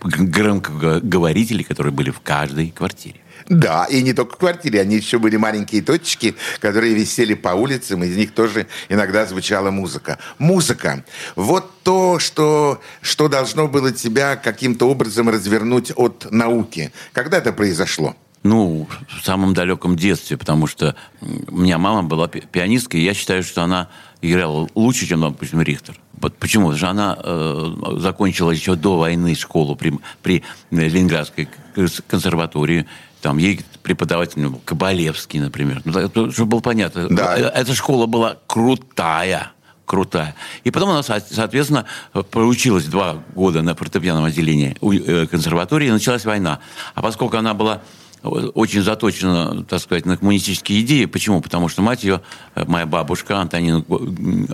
громкоговорителей, 0.00 1.64
которые 1.64 1.92
были 1.92 2.10
в 2.10 2.20
каждой 2.20 2.70
квартире. 2.70 3.20
Да, 3.50 3.84
и 3.84 4.02
не 4.02 4.14
только 4.14 4.36
в 4.36 4.38
квартире, 4.38 4.80
они 4.80 4.96
еще 4.96 5.18
были 5.18 5.36
маленькие 5.36 5.82
точки, 5.82 6.34
которые 6.60 6.94
висели 6.94 7.34
по 7.34 7.50
улицам, 7.50 8.02
из 8.02 8.16
них 8.16 8.32
тоже 8.32 8.68
иногда 8.88 9.26
звучала 9.26 9.70
музыка. 9.70 10.18
Музыка. 10.38 11.04
Вот 11.36 11.70
то, 11.82 12.18
что, 12.18 12.80
что 13.02 13.28
должно 13.28 13.68
было 13.68 13.92
тебя 13.92 14.36
каким-то 14.36 14.88
образом 14.88 15.28
развернуть 15.28 15.92
от 15.94 16.26
науки. 16.30 16.90
Когда 17.12 17.36
это 17.36 17.52
произошло? 17.52 18.16
Ну, 18.44 18.88
в 19.20 19.24
самом 19.24 19.52
далеком 19.54 19.96
детстве, 19.96 20.36
потому 20.36 20.66
что 20.66 20.94
у 21.20 21.56
меня 21.56 21.76
мама 21.78 22.04
была 22.04 22.28
пи- 22.28 22.42
пианисткой, 22.50 23.00
и 23.00 23.04
я 23.04 23.12
считаю, 23.14 23.42
что 23.42 23.62
она 23.62 23.88
играла 24.22 24.68
лучше, 24.74 25.06
чем, 25.06 25.20
допустим, 25.22 25.60
Рихтер. 25.60 25.98
Вот 26.20 26.36
почему? 26.36 26.66
Потому 26.70 26.78
что 26.78 26.90
она 26.90 27.18
э, 27.22 27.72
закончила 27.98 28.50
еще 28.50 28.74
до 28.74 28.96
войны 28.98 29.34
школу 29.34 29.76
при, 29.76 29.98
при 30.22 30.42
Ленинградской 30.70 31.48
кон- 31.74 31.88
консерватории. 32.06 32.86
Там 33.22 33.38
ей 33.38 33.60
преподаватель 33.82 34.46
был 34.46 34.60
Кабалевский, 34.64 35.40
например. 35.40 35.82
Ну, 35.84 35.92
так, 35.92 36.32
чтобы 36.32 36.50
было 36.52 36.60
понятно. 36.60 37.08
Да. 37.08 37.36
Э, 37.36 37.42
Эта 37.54 37.74
школа 37.74 38.06
была 38.06 38.36
крутая 38.46 39.52
крутая. 39.84 40.34
И 40.64 40.70
потом 40.70 40.90
она, 40.90 41.02
со- 41.02 41.18
соответственно, 41.30 41.86
проучилась 42.30 42.84
два 42.84 43.22
года 43.34 43.62
на 43.62 43.74
фортепианном 43.74 44.24
отделении 44.24 44.76
э, 44.82 45.26
консерватории, 45.26 45.88
и 45.88 45.90
началась 45.90 46.26
война. 46.26 46.58
А 46.94 47.00
поскольку 47.00 47.38
она 47.38 47.54
была 47.54 47.80
очень 48.22 48.82
заточена, 48.82 49.64
так 49.64 49.80
сказать, 49.80 50.06
на 50.06 50.16
коммунистические 50.16 50.80
идеи. 50.80 51.04
Почему? 51.04 51.40
Потому 51.40 51.68
что 51.68 51.82
мать 51.82 52.04
ее, 52.04 52.20
э, 52.54 52.64
моя 52.66 52.86
бабушка 52.86 53.38
Антонина, 53.38 53.84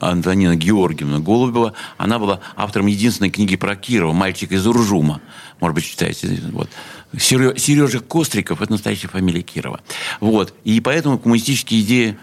Антонина 0.00 0.56
Георгиевна 0.56 1.21
Голубева, 1.21 1.73
она 1.97 2.18
была 2.18 2.40
автором 2.56 2.87
единственной 2.87 3.30
книги 3.30 3.56
про 3.56 3.76
Кирова 3.76 4.12
«Мальчик 4.12 4.52
из 4.52 4.66
Уржума». 4.66 5.21
Может 5.61 5.75
быть, 5.76 5.85
читаете. 5.85 6.40
Вот. 6.52 6.68
Сережа 7.16 8.00
Костриков– 8.00 8.61
это 8.62 8.73
настоящая 8.73 9.09
фамилия 9.09 9.42
Кирова. 9.42 9.80
Вот. 10.21 10.52
И 10.64 10.80
поэтому 10.80 11.18
коммунистические 11.18 11.80
идеи 11.83 12.18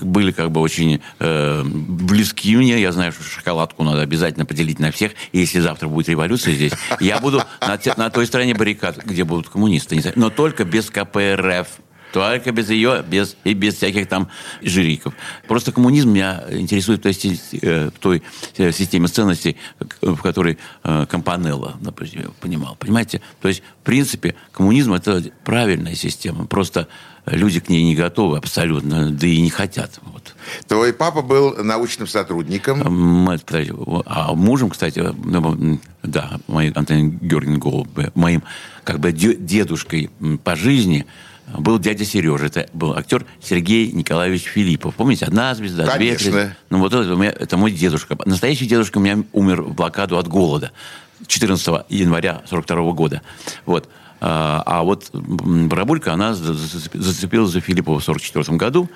были 0.00 0.32
как 0.32 0.50
бы 0.50 0.60
очень 0.60 1.00
э, 1.18 1.62
близки 1.64 2.56
мне. 2.56 2.80
Я 2.80 2.92
знаю, 2.92 3.12
что 3.12 3.22
шоколадку 3.22 3.84
надо 3.84 4.02
обязательно 4.02 4.46
поделить 4.46 4.78
на 4.78 4.90
всех. 4.90 5.12
И 5.32 5.38
если 5.40 5.60
завтра 5.60 5.88
будет 5.88 6.08
революция 6.08 6.54
здесь, 6.54 6.72
я 7.00 7.20
буду 7.20 7.42
на, 7.60 7.76
те- 7.76 7.94
на 7.96 8.10
той 8.10 8.26
стороне 8.26 8.54
баррикад, 8.54 9.04
где 9.04 9.24
будут 9.24 9.48
коммунисты. 9.48 10.12
Но 10.16 10.30
только 10.30 10.64
без 10.64 10.90
КПРФ. 10.90 11.68
Только 12.12 12.52
без 12.52 12.70
ее, 12.70 13.04
без, 13.04 13.36
и 13.42 13.54
без 13.54 13.74
всяких 13.74 14.06
там 14.06 14.28
жириков. 14.62 15.14
Просто 15.48 15.72
коммунизм 15.72 16.10
меня 16.10 16.44
интересует 16.48 17.00
в 17.00 17.02
той, 17.02 17.40
э, 17.60 17.90
в 17.90 17.98
той 17.98 18.22
э, 18.56 18.70
системе 18.70 19.08
ценностей, 19.08 19.56
в 20.00 20.18
которой 20.18 20.56
э, 20.84 21.06
Компанелло, 21.10 21.76
например, 21.80 22.30
понимал. 22.40 22.76
Понимаете? 22.76 23.20
То 23.42 23.48
есть, 23.48 23.64
в 23.80 23.84
принципе, 23.84 24.36
коммунизм– 24.52 24.92
это 24.94 25.24
правильная 25.44 25.96
система. 25.96 26.46
Просто 26.46 26.86
люди 27.26 27.60
к 27.60 27.68
ней 27.68 27.82
не 27.84 27.94
готовы 27.94 28.38
абсолютно, 28.38 29.10
да 29.10 29.26
и 29.26 29.40
не 29.40 29.50
хотят. 29.50 30.00
Вот. 30.02 30.34
Твой 30.66 30.92
папа 30.92 31.22
был 31.22 31.56
научным 31.62 32.06
сотрудником. 32.06 32.82
М, 32.82 33.38
подожди, 33.46 33.72
А 34.06 34.34
мужем, 34.34 34.70
кстати, 34.70 34.98
ну, 35.24 35.80
да, 36.02 36.38
моей 36.46 36.70
Антонин 36.72 37.18
Георгиевна 37.18 37.58
Голубь, 37.58 37.88
моим 38.14 38.42
как 38.84 39.00
бы 39.00 39.12
дедушкой 39.12 40.10
по 40.42 40.56
жизни 40.56 41.06
был 41.58 41.78
дядя 41.78 42.04
Сережа. 42.04 42.46
Это 42.46 42.68
был 42.72 42.94
актер 42.94 43.26
Сергей 43.42 43.92
Николаевич 43.92 44.44
Филиппов. 44.44 44.94
Помните, 44.94 45.26
одна 45.26 45.54
звезда, 45.54 45.84
две 45.96 46.08
Конечно. 46.08 46.30
звезды. 46.32 46.56
Ну, 46.70 46.78
вот 46.78 46.92
это, 46.94 47.14
у 47.14 47.16
меня, 47.18 47.30
это 47.30 47.56
мой 47.56 47.70
дедушка. 47.72 48.16
Настоящий 48.24 48.66
дедушка 48.66 48.98
у 48.98 49.00
меня 49.00 49.22
умер 49.32 49.62
в 49.62 49.74
блокаду 49.74 50.18
от 50.18 50.26
голода 50.28 50.72
14 51.26 51.84
января 51.88 52.42
42 52.48 52.92
года. 52.92 53.22
Вот. 53.66 53.88
А 54.20 54.62
а 54.66 54.82
вот 54.82 55.10
м, 55.12 55.68
бабулька, 55.68 56.12
она 56.12 56.34
за- 56.34 56.54
за- 56.54 56.90
зацепилась 56.94 57.50
за 57.50 57.60
Филиппова 57.60 58.00
в 58.00 58.04
44 58.04 58.56
году. 58.56 58.88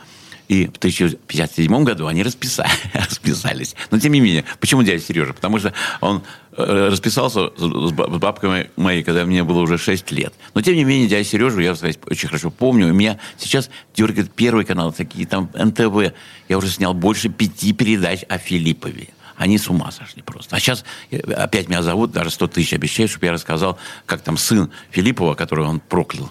И 0.49 0.67
в 0.67 0.79
1057 0.79 1.85
году 1.85 2.07
они 2.07 2.23
расписали, 2.23 2.71
расписались. 2.95 3.77
Но 3.91 3.99
тем 3.99 4.13
не 4.13 4.21
менее, 4.21 4.45
почему 4.61 4.83
дядя 4.83 5.03
Сережа? 5.03 5.35
Потому 5.35 5.59
что 5.59 5.75
он 6.01 6.23
э, 6.57 6.89
расписался 6.91 7.51
с 7.59 7.93
бабкой 7.93 8.71
моей, 8.77 9.03
когда 9.03 9.27
мне 9.27 9.45
было 9.45 9.61
уже 9.61 9.77
6 9.77 10.11
лет. 10.13 10.33
Но 10.55 10.63
тем 10.63 10.75
не 10.75 10.85
менее, 10.85 11.07
дядя 11.07 11.29
Сережу 11.29 11.61
я 11.61 11.73
очень 11.73 12.29
хорошо 12.29 12.51
помню. 12.51 12.89
У 12.89 12.95
меня 12.95 13.19
сейчас 13.37 13.69
дергает 13.95 14.31
первый 14.33 14.65
канал, 14.65 14.91
такие 14.91 15.27
там 15.27 15.51
НТВ. 15.53 16.15
Я 16.49 16.57
уже 16.57 16.71
снял 16.71 16.95
больше 16.95 17.29
пяти 17.29 17.75
передач 17.75 18.21
о 18.31 18.39
Филиппове. 18.39 19.09
Они 19.39 19.57
с 19.57 19.69
ума 19.71 19.91
сошли 19.91 20.23
просто. 20.23 20.57
А 20.57 20.61
сейчас 20.61 20.85
э, 21.11 21.19
опять 21.19 21.69
меня 21.69 21.83
зовут, 21.83 22.11
даже 22.11 22.31
100 22.31 22.49
тысяч 22.49 22.73
обещают, 22.75 23.11
чтобы 23.11 23.27
я 23.27 23.33
рассказал, 23.33 23.79
как 24.05 24.21
там 24.21 24.37
сын 24.37 24.71
Филиппова, 24.91 25.35
которого 25.35 25.69
он 25.69 25.81
проклял, 25.81 26.31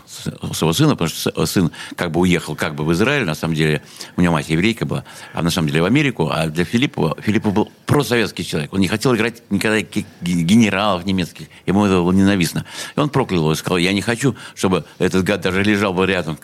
своего 0.54 0.74
сына, 0.74 0.92
потому 0.92 1.10
что 1.10 1.46
сын 1.46 1.72
как 1.96 2.12
бы 2.12 2.20
уехал 2.20 2.56
как 2.56 2.76
бы 2.76 2.84
в 2.84 2.92
Израиль, 2.92 3.26
на 3.26 3.36
самом 3.36 3.56
деле 3.56 3.82
у 4.18 4.22
него 4.22 4.34
мать 4.34 4.50
еврейка 4.50 4.86
была, 4.86 5.06
а 5.34 5.42
на 5.42 5.50
самом 5.50 5.70
деле 5.70 5.82
в 5.82 5.86
Америку, 5.86 6.30
а 6.32 6.48
для 6.48 6.66
Филиппова, 6.66 7.18
Филиппов 7.22 7.54
был 7.54 7.72
просоветский 7.86 8.44
человек. 8.44 8.74
Он 8.74 8.82
не 8.82 8.90
хотел 8.90 9.16
играть 9.16 9.42
никогда 9.50 9.80
генералов 10.22 11.06
немецких. 11.06 11.48
Ему 11.66 11.86
это 11.86 12.02
было 12.02 12.12
ненавистно. 12.12 12.66
И 12.96 13.00
он 13.00 13.10
проклял 13.10 13.42
его 13.42 13.54
и 13.54 13.56
сказал, 13.56 13.78
я 13.78 13.94
не 13.94 14.02
хочу, 14.02 14.36
чтобы 14.54 14.84
этот 15.00 15.24
гад 15.24 15.42
даже 15.42 15.64
лежал 15.64 15.94
бы 15.94 16.06
рядом 16.06 16.38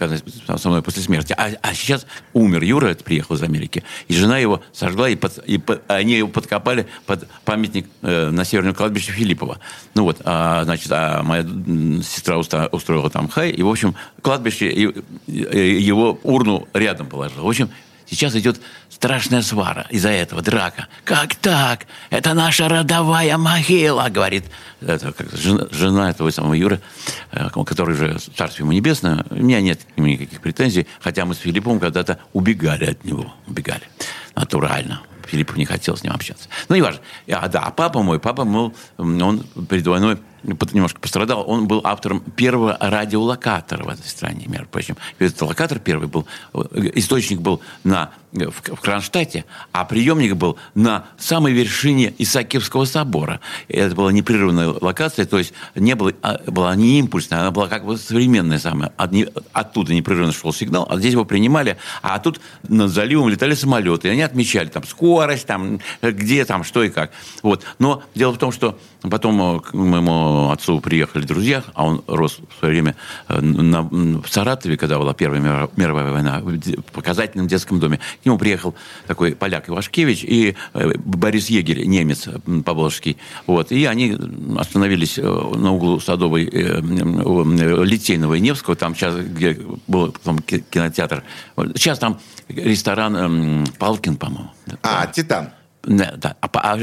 со 0.57 0.69
мной 0.69 0.81
после 0.81 1.03
смерти. 1.03 1.33
А, 1.37 1.49
а 1.61 1.73
сейчас 1.73 2.05
умер 2.31 2.63
Юра, 2.63 2.93
приехал 2.95 3.35
из 3.35 3.43
Америки, 3.43 3.83
и 4.07 4.15
жена 4.15 4.37
его 4.37 4.61
сожгла, 4.71 5.09
и, 5.09 5.15
под, 5.15 5.37
и 5.39 5.57
под, 5.57 5.83
они 5.87 6.13
его 6.13 6.29
под 6.29 6.47
закопали 6.53 6.87
под 7.05 7.27
памятник 7.45 7.87
э, 8.01 8.29
на 8.29 8.45
северном 8.45 8.75
кладбище 8.75 9.11
Филиппова. 9.11 9.59
Ну 9.95 10.03
вот, 10.03 10.21
а, 10.23 10.63
значит, 10.63 10.91
а 10.91 11.23
моя 11.23 11.43
сестра 12.03 12.37
устроила 12.37 13.09
там 13.09 13.27
хай, 13.27 13.49
и, 13.49 13.63
в 13.63 13.69
общем, 13.69 13.95
кладбище, 14.21 14.69
и, 14.69 14.95
и, 15.27 15.81
его 15.81 16.19
урну 16.23 16.67
рядом 16.73 17.07
положила. 17.07 17.43
В 17.43 17.49
общем, 17.49 17.69
Сейчас 18.05 18.35
идет 18.35 18.59
страшная 18.89 19.41
свара 19.41 19.87
из-за 19.89 20.09
этого, 20.09 20.41
драка. 20.41 20.87
Как 21.03 21.33
так? 21.35 21.87
Это 22.11 22.33
наша 22.33 22.67
родовая 22.67 23.37
могила, 23.37 24.07
говорит 24.09 24.43
это, 24.81 25.13
как, 25.13 25.31
жена, 25.31 25.67
жена 25.71 26.09
этого 26.09 26.29
самого 26.29 26.53
Юры, 26.53 26.79
э, 27.31 27.49
который 27.65 27.95
же 27.95 28.19
царствие 28.35 28.65
ему 28.65 28.73
небесное. 28.73 29.25
У 29.31 29.35
меня 29.35 29.61
нет 29.61 29.79
никаких 29.97 30.41
претензий, 30.41 30.85
хотя 30.99 31.25
мы 31.25 31.33
с 31.33 31.39
Филиппом 31.39 31.79
когда-то 31.79 32.19
убегали 32.33 32.85
от 32.85 33.03
него. 33.03 33.33
Убегали. 33.47 33.83
Натурально. 34.35 35.01
Филиппов 35.27 35.57
не 35.57 35.65
хотел 35.65 35.95
с 35.95 36.03
ним 36.03 36.13
общаться. 36.13 36.49
Ну, 36.69 36.75
не 36.75 36.81
важно. 36.81 37.01
А, 37.29 37.47
да, 37.47 37.61
а 37.61 37.71
папа 37.71 38.01
мой, 38.01 38.19
папа 38.19 38.45
был, 38.45 38.73
он 38.97 39.43
перед 39.69 39.85
войной 39.85 40.19
немножко 40.43 40.99
пострадал. 40.99 41.43
Он 41.47 41.67
был 41.67 41.81
автором 41.83 42.19
первого 42.19 42.77
радиолокатора 42.79 43.83
в 43.83 43.89
этой 43.89 44.07
стране, 44.07 44.45
между 44.47 44.67
прочим. 44.67 44.97
Этот 45.19 45.41
локатор 45.41 45.79
первый 45.79 46.07
был, 46.07 46.27
э, 46.53 46.91
источник 46.95 47.39
был 47.39 47.61
на, 47.83 48.11
в, 48.33 48.75
в 48.75 48.79
Кронштадте, 48.81 49.45
а 49.71 49.85
приемник 49.85 50.35
был 50.35 50.57
на 50.75 51.05
самой 51.17 51.53
вершине 51.53 52.13
Исаакиевского 52.17 52.85
собора. 52.85 53.39
Это 53.67 53.95
была 53.95 54.11
непрерывная 54.11 54.73
локация, 54.81 55.25
то 55.25 55.37
есть 55.37 55.53
не 55.75 55.95
было, 55.95 56.13
а, 56.21 56.39
была 56.47 56.75
не 56.75 56.99
импульсная, 56.99 57.41
она 57.41 57.51
была 57.51 57.67
как 57.67 57.85
бы 57.85 57.97
современная 57.97 58.59
самая. 58.59 58.93
От, 58.97 59.11
не, 59.11 59.27
оттуда 59.51 59.93
непрерывно 59.93 60.33
шел 60.33 60.53
сигнал, 60.53 60.87
а 60.89 60.97
здесь 60.97 61.13
его 61.13 61.25
принимали, 61.25 61.77
а 62.01 62.19
тут 62.19 62.41
над 62.67 62.89
заливом 62.89 63.29
летали 63.29 63.53
самолеты, 63.53 64.07
и 64.07 64.11
они 64.11 64.21
отмечали 64.21 64.67
там 64.67 64.83
скорость, 64.83 65.45
там, 65.45 65.79
где 66.01 66.45
там, 66.45 66.63
что 66.63 66.83
и 66.83 66.89
как. 66.89 67.11
Вот. 67.41 67.63
Но 67.79 68.03
дело 68.15 68.33
в 68.33 68.37
том, 68.37 68.51
что 68.51 68.79
потом 69.01 69.59
к 69.59 69.73
моему 69.73 70.49
отцу 70.49 70.79
приехали 70.79 71.25
друзья, 71.25 71.63
а 71.73 71.85
он 71.85 72.03
рос 72.07 72.39
в 72.55 72.59
свое 72.59 72.73
время 72.73 72.95
э, 73.27 73.39
на, 73.39 73.81
в 73.83 74.27
Саратове, 74.27 74.77
когда 74.77 74.97
была 74.97 75.13
Первая 75.13 75.69
мировая 75.75 76.11
война, 76.11 76.39
в 76.39 76.91
показательном 76.91 77.47
детском 77.47 77.79
доме. 77.79 77.99
К 78.23 78.25
нему 78.25 78.37
приехал 78.37 78.73
такой 79.05 79.35
поляк 79.35 79.69
Ивашкевич 79.69 80.23
и 80.23 80.55
э, 80.73 80.91
Борис 80.97 81.49
Егерь, 81.49 81.85
немец 81.85 82.29
поволжский. 82.65 83.17
Вот. 83.47 83.71
И 83.71 83.85
они 83.85 84.17
остановились 84.57 85.17
э, 85.17 85.21
на 85.21 85.73
углу 85.73 85.99
Садовой, 85.99 86.45
Литейного 86.45 88.35
и 88.35 88.39
Невского, 88.39 88.75
там 88.75 88.95
сейчас, 88.95 89.15
где 89.15 89.59
был 89.87 90.15
там 90.23 90.39
кинотеатр. 90.39 91.23
Сейчас 91.75 91.99
там 91.99 92.19
ресторан 92.47 93.67
Палкин, 93.77 94.15
по-моему. 94.15 94.51
А, 94.81 95.07
Титан. 95.07 95.49
Да. 95.83 96.37
А, 96.39 96.49
а, 96.53 96.79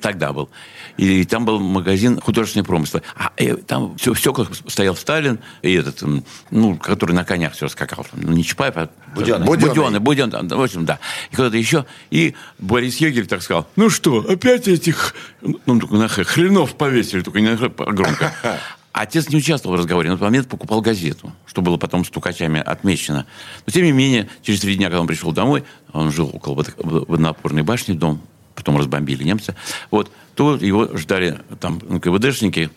тогда 0.00 0.32
был. 0.32 0.50
И 0.96 1.24
там 1.24 1.44
был 1.44 1.60
магазин 1.60 2.20
художественной 2.20 2.64
промысла. 2.64 3.02
А 3.16 3.32
и, 3.36 3.52
там 3.52 3.96
все, 3.96 4.12
все 4.12 4.32
как 4.32 4.48
стоял 4.66 4.96
Сталин, 4.96 5.38
и 5.62 5.72
этот, 5.74 6.02
ну, 6.50 6.76
который 6.76 7.12
на 7.12 7.24
конях 7.24 7.52
все 7.52 7.68
скакал. 7.68 8.04
Ну, 8.14 8.32
не 8.32 8.44
Чапаев, 8.44 8.76
а 8.76 8.90
Буденный. 9.14 9.46
Буденный. 9.46 10.00
Буденный, 10.00 10.56
в 10.56 10.62
общем, 10.62 10.84
да. 10.84 10.98
И 11.30 11.34
кто-то 11.34 11.56
еще. 11.56 11.86
И 12.10 12.34
Борис 12.58 12.96
Егерь 12.96 13.26
так 13.26 13.42
сказал, 13.42 13.68
ну 13.76 13.88
что, 13.88 14.18
опять 14.28 14.66
этих 14.66 15.14
ну, 15.40 15.80
хренов 15.80 16.74
повесили, 16.74 17.20
только 17.20 17.40
не 17.40 17.54
громко. 17.56 18.34
Отец 18.94 19.28
не 19.28 19.38
участвовал 19.38 19.76
в 19.76 19.80
разговоре, 19.80 20.08
на 20.08 20.14
тот 20.14 20.22
момент 20.22 20.46
покупал 20.46 20.80
газету, 20.80 21.32
что 21.46 21.62
было 21.62 21.76
потом 21.78 22.04
стукачами 22.04 22.60
отмечено. 22.60 23.26
Но, 23.66 23.72
тем 23.72 23.84
не 23.84 23.90
менее, 23.90 24.28
через 24.40 24.60
три 24.60 24.76
дня, 24.76 24.86
когда 24.86 25.00
он 25.00 25.08
пришел 25.08 25.32
домой, 25.32 25.64
он 25.92 26.12
жил 26.12 26.30
около 26.32 26.64
водонапорной 26.78 27.62
башни, 27.62 27.94
дом, 27.94 28.22
потом 28.54 28.78
разбомбили 28.78 29.24
немцы, 29.24 29.56
вот, 29.90 30.12
то 30.36 30.54
его 30.54 30.96
ждали 30.96 31.40
там 31.60 31.80
КВДшники, 31.80 32.70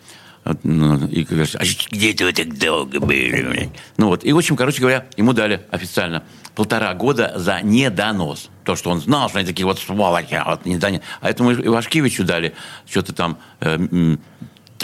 ну, 0.64 1.06
и 1.06 1.22
говорят, 1.22 1.54
а 1.54 1.62
где 1.90 2.12
ты 2.12 2.32
так 2.32 2.58
долго 2.58 2.98
были? 2.98 3.70
Ну 3.96 4.08
вот, 4.08 4.24
и, 4.24 4.32
в 4.32 4.38
общем, 4.38 4.56
короче 4.56 4.80
говоря, 4.80 5.06
ему 5.16 5.32
дали 5.32 5.66
официально 5.70 6.24
полтора 6.56 6.92
года 6.94 7.34
за 7.36 7.60
недонос. 7.62 8.50
То, 8.64 8.74
что 8.74 8.90
он 8.90 9.00
знал, 9.00 9.28
что 9.28 9.38
они 9.38 9.46
такие 9.46 9.64
вот 9.64 9.78
сволочи, 9.78 10.34
а 10.34 10.50
вот 10.50 10.66
не. 10.66 10.78
А 11.20 11.30
этому 11.30 11.52
Ивашкевичу 11.52 12.24
дали 12.24 12.54
что-то 12.86 13.12
там 13.12 13.38
э, 13.60 14.16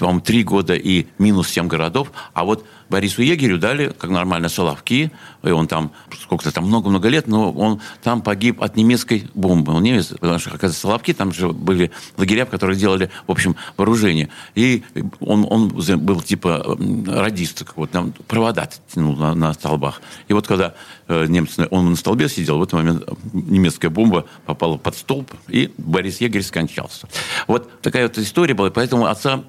по-моему, 0.01 0.21
три 0.21 0.45
года 0.45 0.75
и 0.75 1.07
минус 1.19 1.49
семь 1.49 1.69
городов. 1.69 2.13
А 2.33 2.45
вот 2.45 2.65
Борису 2.89 3.23
Егерю 3.23 3.59
дали, 3.59 3.95
как 3.99 4.11
нормально, 4.11 4.49
Соловки, 4.49 5.11
и 5.43 5.51
он 5.51 5.67
там, 5.67 5.93
сколько-то 6.23 6.53
там, 6.53 6.65
много-много 6.65 7.09
лет, 7.09 7.27
но 7.27 7.53
он 7.53 7.81
там 8.03 8.23
погиб 8.23 8.63
от 8.63 8.77
немецкой 8.77 9.29
бомбы. 9.35 9.73
Он 9.73 9.83
немец, 9.83 10.09
потому 10.09 10.39
что, 10.39 10.51
оказывается, 10.51 10.81
Соловки, 10.81 11.13
там 11.13 11.33
же 11.33 11.49
были 11.49 11.91
лагеря, 12.17 12.47
которые 12.47 12.79
делали, 12.79 13.11
в 13.27 13.31
общем, 13.31 13.57
вооружение. 13.77 14.29
И 14.55 14.83
он, 15.21 15.47
он 15.49 15.69
был 15.69 16.21
типа 16.23 16.77
радист, 17.07 17.65
вот 17.77 17.91
там 17.91 18.13
провода 18.27 18.69
тянул 18.93 19.17
на, 19.17 19.35
на 19.35 19.53
столбах. 19.53 20.01
И 20.29 20.33
вот 20.33 20.47
когда 20.47 20.75
э, 21.09 21.27
немцы, 21.27 21.67
он 21.71 21.91
на 21.91 21.97
столбе 21.97 22.29
сидел, 22.29 22.59
в 22.59 22.63
этот 22.63 22.75
момент 22.75 23.05
немецкая 23.33 23.91
бомба 23.91 24.25
попала 24.47 24.77
под 24.77 24.97
столб, 24.97 25.31
и 25.49 25.73
Борис 25.79 26.21
Егерь 26.21 26.43
скончался. 26.43 27.09
Вот 27.47 27.81
такая 27.83 28.05
вот 28.05 28.19
история 28.19 28.55
была, 28.55 28.71
поэтому 28.71 29.07
отца 29.07 29.43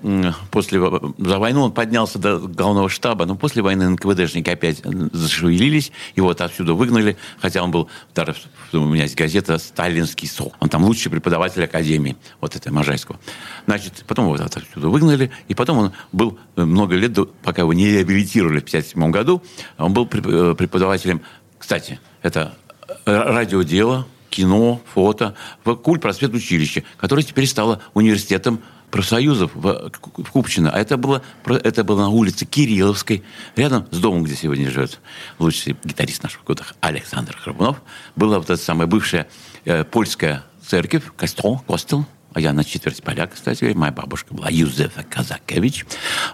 после, 0.51 0.81
за 1.17 1.39
войну 1.39 1.63
он 1.63 1.71
поднялся 1.71 2.19
до 2.19 2.39
главного 2.39 2.89
штаба, 2.89 3.24
но 3.25 3.35
после 3.35 3.61
войны 3.61 3.89
НКВДшники 3.89 4.49
опять 4.49 4.81
зашевелились, 4.83 5.91
его 6.15 6.29
отсюда 6.29 6.73
выгнали, 6.73 7.17
хотя 7.39 7.63
он 7.63 7.71
был, 7.71 7.89
даже, 8.13 8.35
у 8.73 8.85
меня 8.85 9.03
есть 9.03 9.15
газета 9.15 9.57
«Сталинский 9.57 10.27
СО». 10.27 10.51
Он 10.59 10.69
там 10.69 10.83
лучший 10.83 11.11
преподаватель 11.11 11.63
Академии, 11.63 12.17
вот 12.41 12.55
этой 12.55 12.71
Можайского. 12.71 13.19
Значит, 13.65 14.03
потом 14.07 14.25
его 14.25 14.43
отсюда 14.43 14.89
выгнали, 14.89 15.31
и 15.47 15.53
потом 15.53 15.77
он 15.77 15.93
был 16.11 16.37
много 16.55 16.95
лет, 16.95 17.17
пока 17.43 17.61
его 17.61 17.73
не 17.73 17.87
реабилитировали 17.89 18.59
в 18.59 18.67
1957 18.67 19.11
году, 19.11 19.43
он 19.77 19.93
был 19.93 20.05
э, 20.11 20.55
преподавателем, 20.57 21.21
кстати, 21.57 21.99
это 22.21 22.55
э, 22.87 22.95
радиодело, 23.05 24.07
кино, 24.29 24.81
фото 24.93 25.35
в 25.63 25.75
Куль 25.75 25.99
просвет 25.99 26.33
училище, 26.33 26.83
которое 26.97 27.23
теперь 27.23 27.47
стало 27.47 27.81
университетом 27.93 28.61
профсоюзов 28.95 29.51
в, 29.53 29.91
в 30.15 30.31
Купчино. 30.31 30.71
А 30.71 30.79
это 30.79 30.95
было, 30.95 31.21
это 31.45 31.83
было 31.83 32.03
на 32.03 32.09
улице 32.09 32.45
Кирилловской, 32.45 33.25
рядом 33.57 33.85
с 33.91 33.99
домом, 33.99 34.23
где 34.23 34.37
сегодня 34.37 34.71
живет 34.71 35.01
лучший 35.37 35.75
гитарист 35.83 36.23
наших 36.23 36.45
годах 36.45 36.75
Александр 36.79 37.35
Храбунов. 37.35 37.81
Была 38.15 38.37
вот 38.37 38.49
эта 38.49 38.55
самая 38.55 38.87
бывшая 38.87 39.27
э, 39.65 39.83
польская 39.83 40.45
церковь, 40.65 41.03
костел, 41.17 41.61
костел, 41.67 42.05
а 42.31 42.39
я 42.39 42.53
на 42.53 42.63
четверть 42.63 43.03
поляк, 43.03 43.33
кстати, 43.33 43.65
моя 43.75 43.91
бабушка 43.91 44.33
была 44.33 44.47
Юзефа 44.49 45.03
Казакевич. 45.03 45.85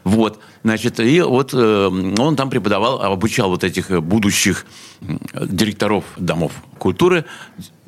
Вот, 0.04 0.39
значит, 0.63 1.00
и 1.00 1.19
вот 1.21 1.56
э, 1.56 1.88
он 1.88 2.36
там 2.36 2.52
преподавал, 2.52 3.02
обучал 3.02 3.50
вот 3.50 3.63
этих 3.63 3.89
будущих 4.04 4.67
директоров 5.02 6.04
домов 6.15 6.52
культуры 6.78 7.26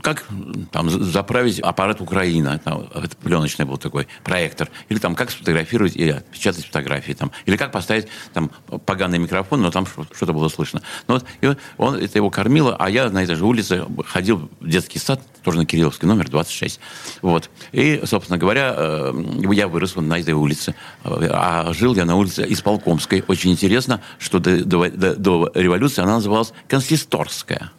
как 0.03 0.25
там 0.71 0.89
заправить 0.89 1.59
аппарат 1.61 2.01
Украина, 2.01 2.59
там, 2.59 2.89
это 2.93 3.15
пленочный 3.15 3.65
был 3.65 3.77
такой 3.77 4.07
проектор, 4.23 4.69
или 4.89 4.99
там 4.99 5.15
как 5.15 5.31
сфотографировать 5.31 5.95
и 5.95 6.09
отпечатать 6.09 6.65
фотографии, 6.65 7.13
там, 7.13 7.31
или 7.45 7.55
как 7.55 7.71
поставить 7.71 8.07
там 8.33 8.51
поганый 8.85 9.17
микрофон, 9.17 9.61
но 9.61 9.71
там 9.71 9.87
что-то 9.87 10.33
было 10.33 10.49
слышно. 10.49 10.81
Но 11.07 11.15
вот, 11.15 11.25
и 11.41 11.55
он, 11.77 11.95
это 11.95 12.17
его 12.17 12.29
кормило, 12.29 12.75
а 12.77 12.89
я 12.89 13.09
на 13.09 13.23
этой 13.23 13.35
же 13.35 13.45
улице 13.45 13.85
ходил 14.05 14.49
в 14.59 14.67
детский 14.67 14.99
сад, 14.99 15.21
тоже 15.41 15.57
на 15.57 15.65
Кирилловский, 15.65 16.07
номер 16.07 16.29
26. 16.29 16.79
Вот. 17.21 17.49
И, 17.71 18.01
собственно 18.05 18.37
говоря, 18.37 18.73
э, 18.75 19.13
я 19.51 19.67
вырос 19.67 19.95
на 19.95 20.19
этой 20.19 20.33
улице. 20.33 20.73
А 21.03 21.71
жил 21.73 21.95
я 21.95 22.05
на 22.05 22.15
улице 22.15 22.45
Исполкомской. 22.47 23.23
Очень 23.27 23.51
интересно, 23.51 24.01
что 24.19 24.39
до, 24.39 24.63
до, 24.63 25.15
до 25.15 25.51
революции 25.53 26.01
она 26.01 26.13
называлась 26.15 26.53
Консисторская. 26.67 27.71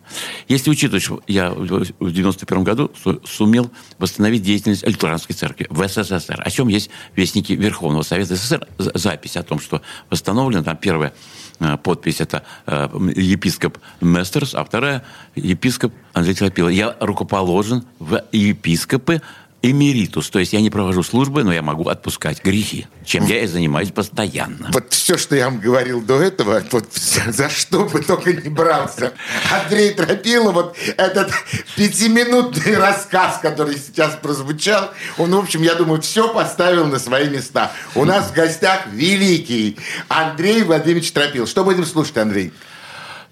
Если 0.48 0.70
учитывать, 0.70 1.02
что 1.02 1.20
я 1.26 1.50
в 1.50 2.12
91 2.12 2.64
году 2.64 2.90
сумел 3.24 3.70
восстановить 3.98 4.42
деятельность 4.42 4.86
Лютеранской 4.86 5.34
церкви 5.34 5.66
в 5.70 5.86
СССР, 5.86 6.40
о 6.44 6.50
чем 6.50 6.68
есть 6.68 6.90
вестники 7.16 7.52
Верховного 7.52 8.02
Совета 8.02 8.36
СССР, 8.36 8.66
запись 8.78 9.36
о 9.36 9.42
том, 9.42 9.60
что 9.60 9.82
восстановлена, 10.10 10.62
там 10.62 10.76
первая 10.76 11.12
э, 11.60 11.76
подпись 11.76 12.20
это 12.20 12.44
э, 12.66 12.88
епископ 13.16 13.78
Местерс, 14.00 14.54
а 14.54 14.64
вторая 14.64 15.04
епископ 15.34 15.92
Андрей 16.12 16.34
Телопилов. 16.34 16.72
Я 16.72 16.96
рукоположен 17.00 17.84
в 17.98 18.22
епископы 18.32 19.20
эмеритус, 19.64 20.28
то 20.28 20.38
есть 20.38 20.52
я 20.52 20.60
не 20.60 20.68
провожу 20.68 21.02
службы, 21.02 21.42
но 21.42 21.52
я 21.52 21.62
могу 21.62 21.88
отпускать 21.88 22.44
грехи, 22.44 22.86
чем 23.04 23.26
я 23.26 23.42
и 23.42 23.46
занимаюсь 23.46 23.90
постоянно. 23.90 24.68
Вот 24.72 24.92
все, 24.92 25.16
что 25.16 25.34
я 25.34 25.46
вам 25.46 25.58
говорил 25.58 26.02
до 26.02 26.20
этого, 26.20 26.62
вот 26.70 26.86
за 26.92 27.48
что 27.48 27.86
бы 27.86 28.00
только 28.00 28.34
не 28.34 28.50
брался. 28.50 29.14
Андрей 29.50 29.94
Тропилов, 29.94 30.54
вот 30.54 30.76
этот 30.98 31.32
пятиминутный 31.76 32.76
рассказ, 32.76 33.38
который 33.40 33.76
сейчас 33.76 34.16
прозвучал, 34.16 34.90
он, 35.16 35.34
в 35.34 35.38
общем, 35.38 35.62
я 35.62 35.74
думаю, 35.74 36.02
все 36.02 36.32
поставил 36.32 36.86
на 36.86 36.98
свои 36.98 37.30
места. 37.30 37.72
У 37.94 38.04
нас 38.04 38.30
в 38.30 38.34
гостях 38.34 38.86
великий 38.92 39.78
Андрей 40.08 40.62
Владимирович 40.62 41.10
Тропил. 41.12 41.46
Что 41.46 41.64
будем 41.64 41.86
слушать, 41.86 42.18
Андрей? 42.18 42.52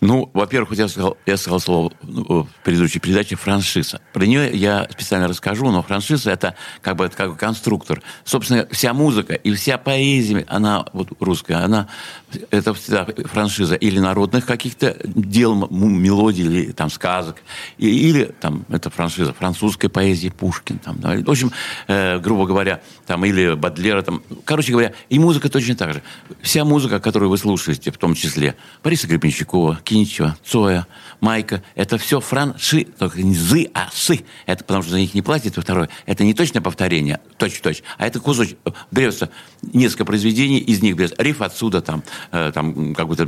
Ну, 0.03 0.29
во-первых, 0.35 0.77
я 0.77 0.89
сказал, 0.89 1.17
я 1.27 1.37
сказал 1.37 1.61
слово 1.61 1.93
в 2.03 2.49
предыдущей 2.65 2.99
передаче 2.99 3.37
«франшиза». 3.37 4.01
Про 4.13 4.27
нее 4.27 4.51
я 4.53 4.89
специально 4.91 5.29
расскажу, 5.29 5.71
но 5.71 5.81
франшиза– 5.81 6.31
это 6.33 6.57
как 6.81 6.97
бы, 6.97 7.05
это 7.05 7.17
как 7.17 7.37
конструктор. 7.37 8.03
Собственно, 8.25 8.67
вся 8.73 8.95
музыка 8.95 9.35
и 9.35 9.55
вся 9.55 9.79
поэзия, 9.79 10.45
она 10.49 10.87
вот 10.93 11.11
русская, 11.21 11.65
она 11.65 11.87
это 12.51 12.75
всегда 12.75 13.07
франшиза 13.25 13.75
или 13.75 13.99
народных 13.99 14.47
каких-то 14.47 14.97
дел, 15.05 15.69
мелодий, 15.71 16.45
или 16.45 16.73
там 16.73 16.91
сказок, 16.91 17.37
или 17.79 18.25
там 18.41 18.65
это 18.69 18.91
франшиза 18.91 19.33
французской 19.33 19.89
поэзии, 19.89 20.29
Пушкин. 20.29 20.79
Там, 20.79 21.01
да. 21.01 21.17
В 21.17 21.31
общем, 21.31 21.53
э, 21.89 22.19
грубо 22.19 22.47
говоря, 22.47 22.81
там, 23.07 23.25
или 23.25 23.55
Бадлера. 23.55 24.03
Там. 24.03 24.23
Короче 24.45 24.73
говоря, 24.73 24.93
и 25.09 25.19
музыка 25.19 25.49
точно 25.49 25.77
так 25.77 25.95
же. 25.95 26.03
Вся 26.41 26.65
музыка, 26.65 27.01
которую 27.01 27.31
вы 27.31 27.39
слушаете, 27.39 27.91
в 27.91 27.99
том 27.99 28.15
числе 28.15 28.57
Бориса 28.83 29.07
Гребенщикова, 29.07 29.81
Киничева, 29.85 30.37
Цоя, 30.45 30.87
Майка, 31.21 31.63
это 31.75 31.99
все 31.99 32.21
франши, 32.21 32.85
только 32.85 33.23
не 33.23 33.35
зы, 33.35 33.71
а 33.75 33.89
сы. 33.93 34.25
Это 34.47 34.65
потому 34.65 34.83
что 34.83 34.93
за 34.93 34.99
них 34.99 35.15
не 35.15 35.23
платят. 35.23 35.57
И 35.59 35.61
второе, 35.61 35.89
это 36.07 36.25
не 36.25 36.35
точное 36.35 36.63
повторение, 36.63 37.21
точь-точь, 37.39 37.83
а 37.99 38.07
это 38.07 38.21
кусочек. 38.21 38.59
Берется 38.91 39.31
несколько 39.63 40.05
произведений, 40.05 40.59
из 40.59 40.83
них 40.83 40.97
берется 40.97 41.17
риф 41.23 41.43
отсюда, 41.43 41.81
там, 41.81 42.03
э, 42.03 42.03
там 42.53 42.95
какой-то 42.95 43.27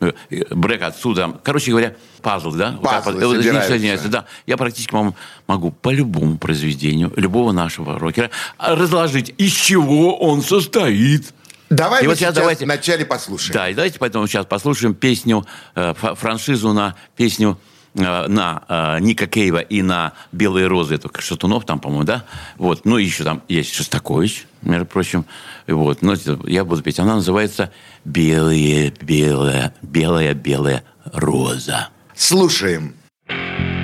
э, 0.00 0.12
брек 0.50 0.82
отсюда. 0.82 1.38
Короче 1.42 1.70
говоря, 1.70 1.96
пазл, 2.22 2.52
да? 2.52 2.78
Пазлы 2.82 3.26
вот, 3.26 3.36
собираются. 3.42 4.08
да. 4.08 4.26
Я 4.46 4.56
практически 4.56 4.94
могу, 4.94 5.14
могу 5.46 5.70
по 5.70 5.90
любому 5.90 6.38
произведению 6.38 7.12
любого 7.16 7.52
нашего 7.52 7.98
рокера 7.98 8.30
разложить, 8.58 9.34
из 9.38 9.52
чего 9.52 10.16
он 10.16 10.42
состоит. 10.42 11.32
Давай 11.68 12.04
И 12.04 12.06
вот 12.06 12.16
сейчас 12.16 12.34
давайте- 12.34 12.64
вначале 12.64 13.04
послушаем. 13.04 13.54
Да, 13.54 13.68
и 13.68 13.74
давайте 13.74 13.98
поэтому 13.98 14.26
сейчас 14.28 14.46
послушаем 14.46 14.94
песню, 14.94 15.44
э, 15.74 15.94
франшизу 15.94 16.72
на 16.72 16.94
песню 17.16 17.58
э, 17.58 17.75
на 17.96 18.62
э, 18.68 19.00
Ника 19.00 19.26
Кейва 19.26 19.58
и 19.58 19.82
на 19.82 20.12
«Белые 20.32 20.66
розы». 20.66 20.94
Это 20.94 21.10
Шатунов 21.20 21.64
там, 21.64 21.80
по-моему, 21.80 22.04
да? 22.04 22.24
Вот. 22.56 22.84
Ну, 22.84 22.98
еще 22.98 23.24
там 23.24 23.42
есть 23.48 23.74
Шостакович, 23.74 24.46
между 24.62 24.86
прочим. 24.86 25.24
Вот. 25.66 26.02
Но 26.02 26.12
это 26.12 26.38
я 26.44 26.64
буду 26.64 26.82
петь. 26.82 26.98
Она 27.00 27.16
называется 27.16 27.72
«Белые, 28.04 28.92
белая, 29.00 29.74
белая, 29.82 30.34
белая 30.34 30.84
роза». 31.04 31.88
Слушаем. 32.14 32.94
Когда 33.26 33.75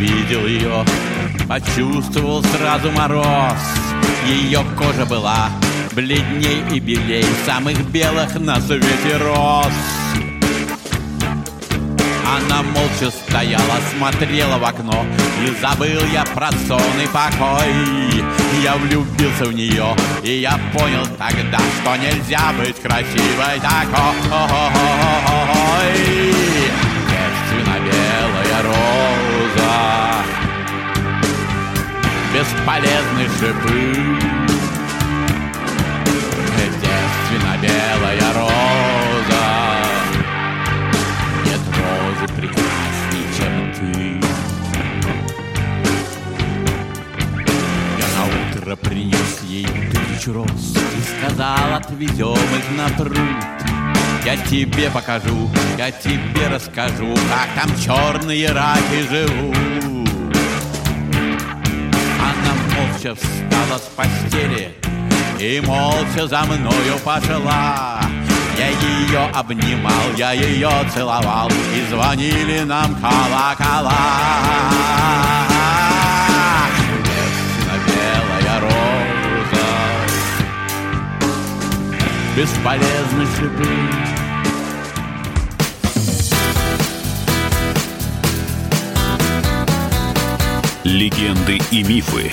увидел 0.00 0.46
ее, 0.46 0.84
почувствовал 1.46 2.42
сразу 2.42 2.90
мороз. 2.90 3.58
Ее 4.26 4.64
кожа 4.78 5.04
была 5.04 5.50
бледней 5.92 6.62
и 6.74 6.80
белей 6.80 7.24
самых 7.44 7.78
белых 7.90 8.34
на 8.40 8.58
свете 8.60 9.16
роз. 9.18 9.72
Она 12.26 12.62
молча 12.62 13.10
стояла, 13.10 13.80
смотрела 13.96 14.56
в 14.56 14.64
окно 14.64 15.04
И 15.44 15.60
забыл 15.60 16.00
я 16.12 16.24
про 16.24 16.52
сон 16.52 16.80
и 17.02 17.06
покой 17.08 18.24
Я 18.62 18.76
влюбился 18.76 19.46
в 19.46 19.52
нее 19.52 19.96
И 20.22 20.38
я 20.40 20.56
понял 20.72 21.04
тогда, 21.18 21.58
что 21.58 21.96
нельзя 21.96 22.52
быть 22.56 22.80
красивой 22.80 23.58
такой 23.60 24.20
Бесполезны 32.32 33.28
шипы. 33.38 34.30
Девственно-белая 36.80 38.32
роза. 38.34 39.46
Нет 41.44 41.60
розы 41.76 42.26
прекрасней, 42.34 43.26
чем 43.36 43.54
ты. 43.74 43.90
Я 47.98 48.06
на 48.16 48.22
утро 48.26 48.76
принес 48.76 49.40
ей 49.48 49.66
тысячу 49.66 50.32
роз 50.32 50.48
И 50.48 51.28
сказал, 51.28 51.74
отвезем 51.74 52.34
их 52.34 52.76
на 52.76 52.88
труд. 52.96 53.16
Я 54.24 54.36
тебе 54.36 54.90
покажу, 54.90 55.50
я 55.78 55.90
тебе 55.90 56.48
расскажу 56.52 57.14
Как 57.30 57.48
там 57.56 57.74
черные 57.80 58.52
раки 58.52 59.08
живут 59.08 59.69
молча 63.00 63.14
встала 63.14 63.78
с 63.78 63.88
постели 63.96 64.74
И 65.38 65.60
молча 65.66 66.26
за 66.26 66.40
мною 66.44 66.98
пошла. 67.04 68.00
Я 68.58 68.68
ее 68.68 69.30
обнимал, 69.32 69.92
я 70.16 70.32
ее 70.32 70.70
целовал 70.92 71.48
И 71.48 71.90
звонили 71.90 72.60
нам 72.60 72.94
колокола. 72.96 73.92
Бесполезны 82.36 83.26
шипы 83.36 83.68
Легенды 90.84 91.60
и 91.70 91.82
мифы 91.82 92.32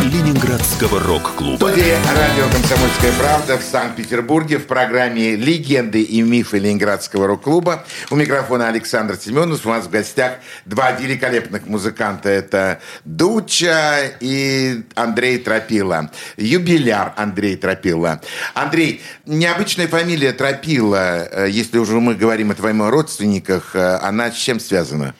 Ленинградского 0.00 0.98
рок-клуба. 1.00 1.56
Студия 1.56 1.98
радио 2.16 2.44
«Комсомольская 2.50 3.12
правда» 3.18 3.58
в 3.58 3.62
Санкт-Петербурге 3.62 4.58
в 4.58 4.66
программе 4.66 5.36
«Легенды 5.36 6.02
и 6.02 6.22
мифы 6.22 6.58
Ленинградского 6.58 7.26
рок-клуба». 7.26 7.84
У 8.10 8.16
микрофона 8.16 8.68
Александр 8.68 9.16
Семенов. 9.16 9.66
У 9.66 9.68
нас 9.68 9.84
в 9.84 9.90
гостях 9.90 10.34
два 10.64 10.92
великолепных 10.92 11.66
музыканта. 11.66 12.30
Это 12.30 12.80
Дуча 13.04 14.12
и 14.20 14.82
Андрей 14.94 15.38
Тропила. 15.38 16.10
Юбиляр 16.38 17.12
Андрей 17.16 17.56
Тропила. 17.56 18.22
Андрей, 18.54 19.02
необычная 19.26 19.88
фамилия 19.88 20.32
Тропила, 20.32 21.28
э, 21.30 21.48
если 21.50 21.78
уже 21.78 22.00
мы 22.00 22.14
говорим 22.14 22.50
о 22.50 22.54
твоих 22.54 22.70
родственниках, 22.70 23.74
э, 23.74 23.96
она 23.96 24.30
с 24.30 24.36
чем 24.36 24.60
связана? 24.60 25.14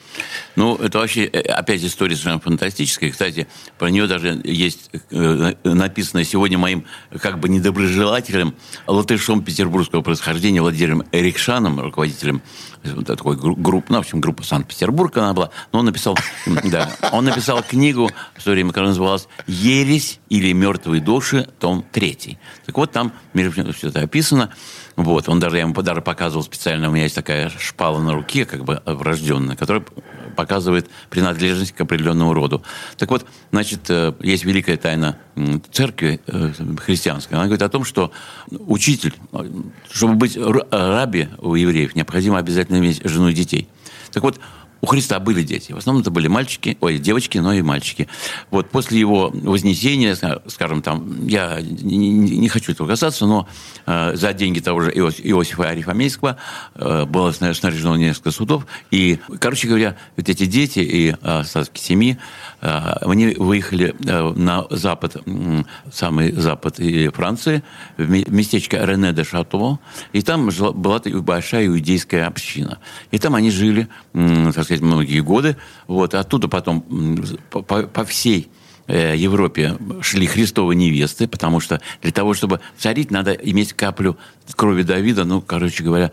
Ну, 0.55 0.75
это 0.75 0.99
вообще, 0.99 1.25
э, 1.25 1.39
опять 1.39 1.83
история 1.83 2.15
совершенно 2.15 2.39
фантастическая. 2.39 3.11
Кстати, 3.11 3.47
про 3.77 3.89
нее 3.89 4.07
даже 4.07 4.39
есть 4.43 4.70
э, 5.11 5.53
написано 5.63 6.23
сегодня 6.23 6.57
моим 6.57 6.85
как 7.21 7.39
бы 7.39 7.49
недоброжелателем, 7.49 8.55
латышом 8.87 9.43
петербургского 9.43 10.01
происхождения 10.01 10.61
Владимиром 10.61 11.03
Эрикшаном, 11.11 11.79
руководителем 11.79 12.41
такой 13.05 13.37
группы, 13.37 13.87
ну, 13.89 13.97
в 13.97 13.99
общем, 13.99 14.21
группа 14.21 14.43
Санкт-Петербург 14.43 15.15
она 15.17 15.33
была, 15.33 15.51
но 15.71 15.79
он 15.79 15.85
написал, 15.85 16.17
да, 16.65 16.91
он 17.11 17.25
написал 17.25 17.61
книгу, 17.63 18.09
в 18.35 18.41
свое 18.41 18.55
время, 18.55 18.69
которая 18.69 18.89
называлась 18.89 19.27
«Ересь 19.47 20.19
или 20.29 20.51
мертвые 20.51 21.01
души», 21.01 21.47
том 21.59 21.85
третий. 21.91 22.39
Так 22.65 22.77
вот, 22.77 22.91
там, 22.91 23.13
между 23.33 23.53
прочим, 23.53 23.73
все 23.73 23.89
это 23.89 24.01
описано. 24.01 24.51
Вот, 24.95 25.29
он 25.29 25.39
даже, 25.39 25.57
я 25.57 25.63
ему 25.63 25.73
даже 25.73 26.01
показывал 26.01 26.43
специально, 26.43 26.89
у 26.89 26.91
меня 26.91 27.03
есть 27.03 27.15
такая 27.15 27.49
шпала 27.49 27.99
на 27.99 28.13
руке, 28.13 28.45
как 28.45 28.65
бы 28.65 28.81
врожденная, 28.85 29.55
которая 29.55 29.83
показывает 30.35 30.89
принадлежность 31.09 31.73
к 31.73 31.81
определенному 31.81 32.33
роду. 32.33 32.63
Так 32.97 33.09
вот, 33.09 33.25
значит, 33.51 33.89
э, 33.89 34.13
есть 34.21 34.43
великая 34.43 34.77
тайна 34.77 35.17
церкви 35.71 36.19
э, 36.27 36.51
христианской. 36.79 37.37
Она 37.37 37.45
говорит 37.45 37.61
о 37.61 37.69
том, 37.69 37.85
что 37.85 38.11
учитель, 38.49 39.13
чтобы 39.89 40.15
быть 40.15 40.37
раби 40.71 41.29
у 41.39 41.55
евреев, 41.55 41.95
необходимо 41.95 42.37
обязательно 42.37 42.77
иметь 42.77 43.01
жену 43.03 43.29
и 43.29 43.33
детей. 43.33 43.67
Так 44.11 44.23
вот, 44.23 44.39
у 44.81 44.87
Христа 44.87 45.19
были 45.19 45.43
дети. 45.43 45.71
В 45.71 45.77
основном 45.77 46.01
это 46.01 46.11
были 46.11 46.27
мальчики, 46.27 46.77
ой, 46.81 46.97
девочки, 46.97 47.37
но 47.37 47.53
и 47.53 47.61
мальчики. 47.61 48.07
Вот 48.49 48.69
после 48.69 48.99
его 48.99 49.29
вознесения, 49.31 50.17
скажем, 50.47 50.81
там, 50.81 51.27
я 51.27 51.59
не, 51.61 52.49
хочу 52.49 52.71
этого 52.71 52.87
касаться, 52.87 53.25
но 53.25 53.47
э, 53.85 54.15
за 54.15 54.33
деньги 54.33 54.59
того 54.59 54.81
же 54.81 54.91
Иос, 54.91 55.15
Иосифа 55.19 55.69
Арифамейского 55.69 56.37
э, 56.75 57.05
было 57.05 57.31
снаряжено 57.31 57.95
несколько 57.95 58.31
судов. 58.31 58.65
И, 58.89 59.19
короче 59.39 59.67
говоря, 59.67 59.95
вот 60.17 60.27
эти 60.27 60.45
дети 60.45 60.79
и 60.79 61.15
остатки 61.21 61.79
семьи, 61.79 62.17
они 62.61 63.33
выехали 63.37 63.95
э, 64.05 64.33
на 64.35 64.67
запад, 64.69 65.17
э, 65.25 65.63
самый 65.91 66.31
запад 66.31 66.79
Франции, 67.13 67.63
в 67.97 68.07
местечко 68.07 68.85
Рене 68.85 69.13
де 69.13 69.23
Шато, 69.23 69.79
и 70.13 70.21
там 70.21 70.49
была 70.75 70.99
большая 70.99 71.65
иудейская 71.65 72.27
община. 72.27 72.77
И 73.09 73.17
там 73.17 73.33
они 73.33 73.49
жили, 73.49 73.87
э, 74.13 74.51
так 74.53 74.65
сказать, 74.65 74.81
многие 74.81 75.21
годы. 75.21 75.57
Вот. 75.87 76.13
Оттуда 76.13 76.47
потом 76.47 76.85
по, 77.49 78.05
всей 78.05 78.49
э, 78.85 79.15
Европе 79.17 79.77
шли 80.01 80.27
христовые 80.27 80.77
невесты, 80.77 81.27
потому 81.27 81.61
что 81.61 81.81
для 82.03 82.11
того, 82.11 82.35
чтобы 82.35 82.59
царить, 82.77 83.09
надо 83.09 83.31
иметь 83.33 83.73
каплю 83.73 84.17
крови 84.55 84.83
Давида, 84.83 85.23
ну, 85.23 85.41
короче 85.41 85.83
говоря, 85.83 86.11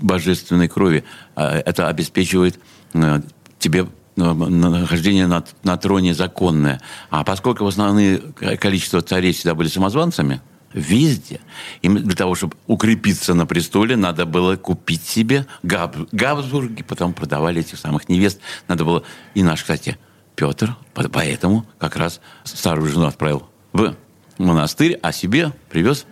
божественной 0.00 0.68
крови. 0.68 1.02
Это 1.34 1.88
обеспечивает 1.88 2.60
э, 2.94 3.20
тебе 3.58 3.88
нахождение 4.16 5.26
на, 5.26 5.44
на 5.62 5.76
троне 5.76 6.14
законное. 6.14 6.80
А 7.10 7.22
поскольку 7.24 7.64
в 7.64 7.68
основное 7.68 8.18
количество 8.58 9.02
царей 9.02 9.32
всегда 9.32 9.54
были 9.54 9.68
самозванцами, 9.68 10.40
везде. 10.72 11.40
Им 11.82 11.96
для 12.02 12.16
того, 12.16 12.34
чтобы 12.34 12.56
укрепиться 12.66 13.34
на 13.34 13.46
престоле, 13.46 13.96
надо 13.96 14.26
было 14.26 14.56
купить 14.56 15.04
себе 15.04 15.46
Габ... 15.62 15.96
Габсбурги, 16.12 16.82
потом 16.82 17.12
продавали 17.14 17.60
этих 17.60 17.78
самых 17.78 18.08
невест. 18.08 18.40
Надо 18.68 18.84
было... 18.84 19.02
И 19.34 19.42
наш, 19.42 19.62
кстати, 19.62 19.96
Петр, 20.34 20.76
поэтому 20.94 21.66
как 21.78 21.96
раз 21.96 22.20
старую 22.44 22.90
жену 22.90 23.06
отправил 23.06 23.48
в 23.72 23.94
монастырь, 24.38 24.98
а 25.02 25.12
себе 25.12 25.52
привез 25.70 26.04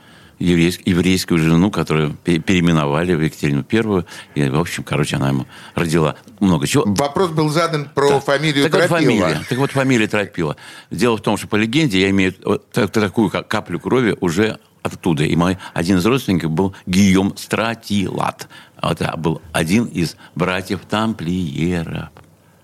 еврейскую, 0.44 0.94
еврейскую 0.94 1.38
жену, 1.38 1.70
которую 1.70 2.14
переименовали 2.14 3.14
в 3.14 3.20
Екатерину 3.20 3.64
Первую. 3.64 4.06
И, 4.34 4.48
в 4.48 4.58
общем, 4.58 4.84
короче, 4.84 5.16
она 5.16 5.28
ему 5.28 5.46
родила 5.74 6.16
много 6.40 6.66
чего. 6.66 6.84
Вопрос 6.86 7.30
был 7.30 7.48
задан 7.48 7.88
про 7.94 8.10
да. 8.10 8.20
фамилию 8.20 8.64
так 8.64 8.72
Тропила. 8.72 8.98
Вот 8.98 9.04
фамилия, 9.04 9.40
так 9.48 9.58
вот, 9.58 9.70
фамилия 9.72 10.06
Тропила. 10.06 10.56
Дело 10.90 11.16
в 11.16 11.22
том, 11.22 11.36
что 11.36 11.48
по 11.48 11.56
легенде 11.56 12.00
я 12.00 12.10
имею 12.10 12.34
вот 12.44 12.70
такую 12.70 13.30
каплю 13.30 13.80
крови 13.80 14.16
уже 14.20 14.58
оттуда. 14.82 15.24
И 15.24 15.34
мой 15.34 15.58
один 15.72 15.98
из 15.98 16.06
родственников 16.06 16.50
был 16.50 16.74
Гийом 16.86 17.36
Стратилат. 17.36 18.48
Это 18.80 19.14
был 19.16 19.40
один 19.52 19.86
из 19.86 20.16
братьев 20.34 20.80
тамплиеров. 20.88 22.10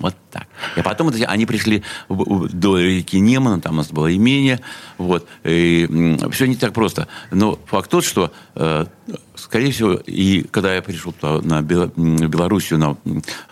Вот 0.01 0.17
так. 0.31 0.47
И 0.77 0.83
потом 0.83 1.13
они 1.27 1.47
пришли 1.47 1.83
до 2.09 2.79
реки 2.79 3.21
Немана, 3.21 3.61
там 3.61 3.75
у 3.75 3.77
нас 3.77 3.93
было 3.93 4.15
имение, 4.15 4.61
вот, 4.97 5.29
и 5.45 6.17
все 6.33 6.47
не 6.47 6.57
так 6.57 6.73
просто. 6.73 7.07
Но 7.31 7.59
факт 7.67 7.91
тот, 7.91 8.05
что, 8.05 8.33
э, 8.55 8.87
скорее 9.35 9.73
всего, 9.73 9.93
и 9.93 10.43
когда 10.43 10.75
я 10.75 10.83
пришел 10.83 11.15
на 11.21 11.61
Белоруссию, 11.63 12.79
на 12.79 12.97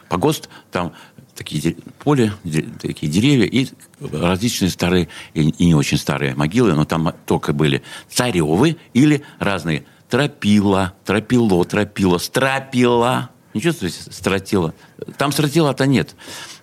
погост, 0.08 0.48
там 0.72 0.92
такие 1.34 1.76
поле, 2.02 2.32
такие 2.80 3.12
деревья 3.12 3.44
и 3.44 3.68
различные 4.00 4.70
старые 4.70 5.08
и 5.34 5.64
не 5.64 5.74
очень 5.74 5.98
старые 5.98 6.34
могилы, 6.34 6.72
но 6.72 6.84
там 6.84 7.14
только 7.26 7.52
были 7.52 7.82
царевы 8.08 8.78
или 8.94 9.22
разные 9.38 9.84
тропила, 10.08 10.94
тропило, 11.04 11.64
тропило, 11.64 12.18
страпила, 12.18 13.30
не 13.58 13.62
чувствуете 13.62 13.98
стратила? 14.10 14.74
Там 15.16 15.32
стратила-то 15.32 15.86
нет. 15.86 16.14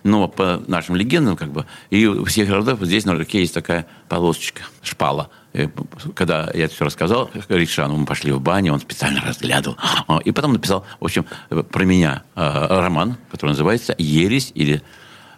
Но 0.02 0.28
по 0.28 0.62
нашим 0.66 0.96
легендам, 0.96 1.36
как 1.36 1.52
бы, 1.52 1.66
и 1.90 2.06
у 2.06 2.24
всех 2.24 2.50
родов 2.50 2.80
здесь 2.82 3.04
на 3.04 3.14
руке 3.14 3.40
есть 3.40 3.54
такая 3.54 3.86
полосочка, 4.08 4.62
шпала. 4.82 5.30
И 5.52 5.68
когда 6.14 6.50
я 6.54 6.64
это 6.64 6.74
все 6.74 6.84
рассказал 6.84 7.30
Рикшану, 7.48 7.96
мы 7.96 8.06
пошли 8.06 8.32
в 8.32 8.40
баню, 8.40 8.72
он 8.74 8.80
специально 8.80 9.20
разглядывал. 9.20 9.78
И 10.24 10.32
потом 10.32 10.52
написал, 10.52 10.84
в 11.00 11.04
общем, 11.04 11.24
про 11.48 11.84
меня 11.84 12.24
э, 12.34 12.66
роман, 12.68 13.16
который 13.30 13.50
называется 13.50 13.94
«Ересь» 13.96 14.52
или 14.54 14.82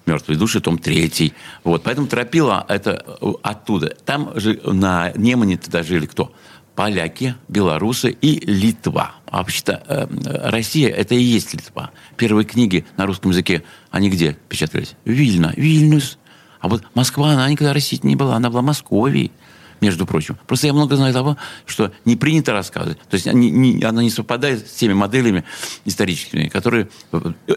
«Мертвые 0.06 0.38
души», 0.38 0.60
том 0.60 0.78
третий. 0.78 1.34
Вот, 1.64 1.82
поэтому 1.82 2.06
Тропила– 2.06 2.64
это 2.68 3.18
оттуда. 3.42 3.94
Там 4.04 4.32
же 4.38 4.60
на 4.64 5.12
Немане 5.14 5.56
тогда 5.56 5.82
жили 5.82 6.06
кто? 6.06 6.32
Поляки, 6.78 7.34
белорусы 7.48 8.10
и 8.12 8.38
Литва. 8.38 9.16
А 9.26 9.38
вообще-то 9.38 9.82
э, 9.88 10.06
Россия– 10.48 10.88
это 10.96 11.16
и 11.16 11.20
есть 11.20 11.52
Литва. 11.52 11.90
Первые 12.16 12.44
книги 12.44 12.86
на 12.96 13.04
русском 13.04 13.32
языке, 13.32 13.64
они 13.90 14.08
где 14.08 14.38
печатались? 14.48 14.94
Вильна, 15.04 15.52
Вильнюс. 15.56 16.18
А 16.60 16.68
вот 16.68 16.84
Москва, 16.94 17.32
она 17.32 17.50
никогда 17.50 17.72
России 17.72 17.98
не 18.04 18.14
была, 18.14 18.36
она 18.36 18.48
была 18.48 18.62
Московией 18.62 19.32
между 19.80 20.06
прочим. 20.06 20.38
Просто 20.46 20.68
я 20.68 20.72
много 20.72 20.94
знаю 20.94 21.12
того, 21.12 21.36
что 21.66 21.90
не 22.04 22.14
принято 22.14 22.52
рассказывать. 22.52 23.00
То 23.10 23.14
есть 23.16 23.26
не, 23.26 23.50
не, 23.50 23.82
она 23.82 24.00
не 24.00 24.10
совпадает 24.10 24.68
с 24.68 24.74
теми 24.74 24.92
моделями 24.92 25.42
историческими, 25.84 26.46
которые 26.46 26.90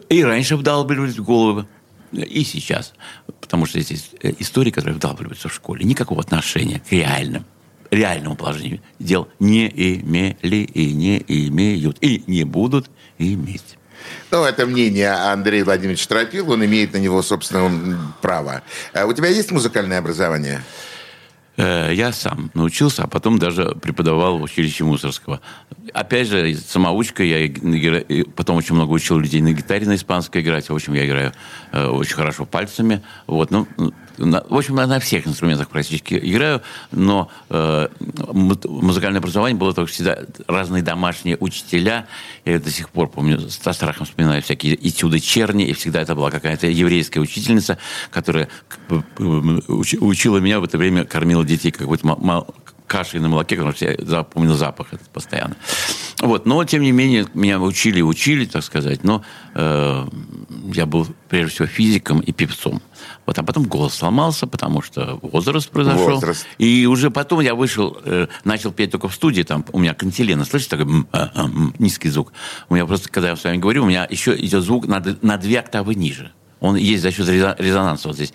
и 0.09 0.23
раньше 0.23 0.55
вдалбливались 0.55 1.19
в 1.19 1.23
головы, 1.23 1.67
и 2.11 2.43
сейчас. 2.43 2.95
Потому 3.39 3.67
что 3.67 3.79
здесь 3.81 4.09
истории, 4.39 4.71
которые 4.71 4.95
вдалбливаются 4.95 5.47
в 5.47 5.53
школе, 5.53 5.85
никакого 5.85 6.21
отношения 6.21 6.79
к 6.79 6.91
реальным 6.91 7.45
реальному 7.91 8.35
положению 8.35 8.81
дел 8.99 9.27
не 9.39 9.67
имели 9.67 10.63
и 10.63 10.93
не 10.93 11.19
имеют, 11.27 11.97
и 12.01 12.23
не 12.25 12.43
будут 12.43 12.89
иметь. 13.19 13.77
Ну, 14.31 14.43
это 14.43 14.65
мнение 14.65 15.11
Андрея 15.11 15.63
Владимировича 15.63 16.07
Тропил, 16.07 16.49
он 16.51 16.65
имеет 16.65 16.93
на 16.93 16.97
него, 16.97 17.21
собственно, 17.21 18.13
право. 18.21 18.63
А 18.93 19.05
у 19.05 19.13
тебя 19.13 19.27
есть 19.27 19.51
музыкальное 19.51 19.99
образование? 19.99 20.63
Э, 21.57 21.91
я 21.93 22.11
сам 22.11 22.49
научился, 22.53 23.03
а 23.03 23.07
потом 23.07 23.37
даже 23.37 23.75
преподавал 23.81 24.37
в 24.37 24.43
училище 24.43 24.83
Мусорского. 24.83 25.41
Опять 25.93 26.27
же, 26.27 26.55
самоучка, 26.55 27.23
я 27.23 27.51
потом 28.35 28.57
очень 28.57 28.75
много 28.75 28.91
учил 28.91 29.19
людей 29.19 29.41
на 29.41 29.53
гитаре 29.53 29.85
на 29.85 29.95
испанской 29.95 30.41
играть. 30.41 30.69
В 30.69 30.73
общем, 30.73 30.93
я 30.93 31.05
играю 31.05 31.33
э, 31.71 31.85
очень 31.85 32.15
хорошо 32.15 32.45
пальцами. 32.45 33.03
Вот, 33.27 33.51
ну, 33.51 33.67
в 34.21 34.55
общем, 34.55 34.75
на, 34.75 34.99
всех 34.99 35.27
инструментах 35.27 35.69
практически 35.69 36.13
играю, 36.21 36.61
но 36.91 37.29
э, 37.49 37.87
музыкальное 38.29 39.19
образование 39.19 39.57
было 39.57 39.73
только 39.73 39.91
всегда 39.91 40.19
разные 40.47 40.83
домашние 40.83 41.37
учителя. 41.39 42.07
Я 42.45 42.59
до 42.59 42.69
сих 42.69 42.89
пор 42.89 43.09
помню, 43.09 43.39
со 43.49 43.73
страхом 43.73 44.05
вспоминаю 44.05 44.41
всякие 44.41 44.75
этюды 44.87 45.19
черни, 45.19 45.65
и 45.65 45.73
всегда 45.73 46.01
это 46.01 46.15
была 46.15 46.31
какая-то 46.31 46.67
еврейская 46.67 47.19
учительница, 47.19 47.77
которая 48.11 48.47
учила 49.17 50.37
меня 50.37 50.59
в 50.59 50.63
это 50.63 50.77
время, 50.77 51.05
кормила 51.05 51.43
детей 51.43 51.71
какой-то 51.71 52.05
кашей 52.91 53.21
на 53.21 53.29
молоке, 53.29 53.55
потому 53.55 53.73
что 53.73 53.85
я 53.85 53.95
запомнил 54.05 54.55
запах 54.55 54.93
этот 54.93 55.07
постоянно. 55.09 55.55
Вот, 56.19 56.45
но, 56.45 56.61
тем 56.65 56.81
не 56.81 56.91
менее, 56.91 57.25
меня 57.33 57.57
учили 57.59 58.01
учили, 58.01 58.43
так 58.43 58.63
сказать, 58.63 59.05
но 59.05 59.23
э, 59.55 60.07
я 60.73 60.85
был, 60.85 61.07
прежде 61.29 61.53
всего, 61.53 61.67
физиком 61.67 62.19
и 62.19 62.33
певцом. 62.33 62.81
Вот, 63.25 63.37
а 63.37 63.43
потом 63.43 63.63
голос 63.63 63.93
сломался, 63.95 64.47
потому 64.47 64.81
что 64.81 65.19
возраст 65.21 65.69
произошел. 65.69 66.15
Возраст. 66.15 66.45
И 66.57 66.85
уже 66.85 67.11
потом 67.11 67.39
я 67.41 67.55
вышел, 67.55 67.97
э, 68.03 68.27
начал 68.43 68.71
петь 68.71 68.91
только 68.91 69.07
в 69.07 69.13
студии, 69.13 69.43
там 69.43 69.63
у 69.71 69.79
меня 69.79 69.93
кантилена, 69.93 70.43
слышите, 70.45 70.77
такой 70.77 70.91
м, 70.91 71.07
а, 71.11 71.31
а, 71.33 71.43
м, 71.45 71.73
низкий 71.79 72.09
звук. 72.09 72.33
У 72.69 72.73
меня 72.73 72.85
просто, 72.85 73.09
когда 73.09 73.29
я 73.29 73.35
с 73.35 73.43
вами 73.43 73.57
говорю, 73.57 73.83
у 73.83 73.87
меня 73.87 74.07
еще 74.09 74.35
идет 74.35 74.63
звук 74.63 74.87
на, 74.87 75.03
на 75.21 75.37
две 75.37 75.59
октавы 75.59 75.95
ниже. 75.95 76.31
Он 76.61 76.75
есть 76.75 77.01
за 77.01 77.11
счет 77.11 77.27
резо- 77.27 77.55
резонанса 77.57 78.07
вот 78.07 78.15
здесь, 78.15 78.33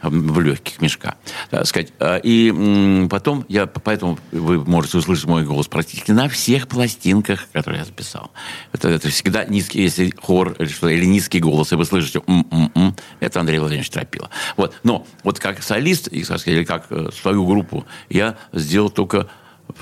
м, 0.00 0.32
в 0.32 0.40
легких 0.40 0.80
мешка. 0.80 1.16
Так 1.50 1.66
сказать. 1.66 1.92
А, 1.98 2.16
И 2.16 3.06
потом, 3.10 3.44
я, 3.48 3.66
поэтому 3.66 4.18
вы 4.32 4.64
можете 4.64 4.98
услышать 4.98 5.26
мой 5.26 5.44
голос 5.44 5.66
практически 5.66 6.12
на 6.12 6.28
всех 6.28 6.68
пластинках, 6.68 7.48
которые 7.52 7.80
я 7.80 7.84
записал. 7.84 8.30
Это, 8.72 8.88
это 8.88 9.08
всегда 9.10 9.44
низкий, 9.44 9.82
если 9.82 10.10
хор 10.18 10.52
или, 10.58 10.68
что, 10.68 10.88
или 10.88 11.04
низкий 11.04 11.40
голос, 11.40 11.72
и 11.72 11.76
вы 11.76 11.84
слышите 11.84 12.22
«м-м-м», 12.26 12.94
это 13.20 13.40
Андрей 13.40 13.58
Владимирович 13.58 13.90
Тропила. 13.90 14.30
Вот. 14.56 14.74
Но 14.84 15.04
вот 15.24 15.38
как 15.40 15.62
солист, 15.62 16.08
или 16.12 16.64
как 16.64 16.86
э, 16.90 17.10
свою 17.12 17.44
группу, 17.44 17.84
я 18.08 18.36
сделал 18.52 18.88
только 18.88 19.28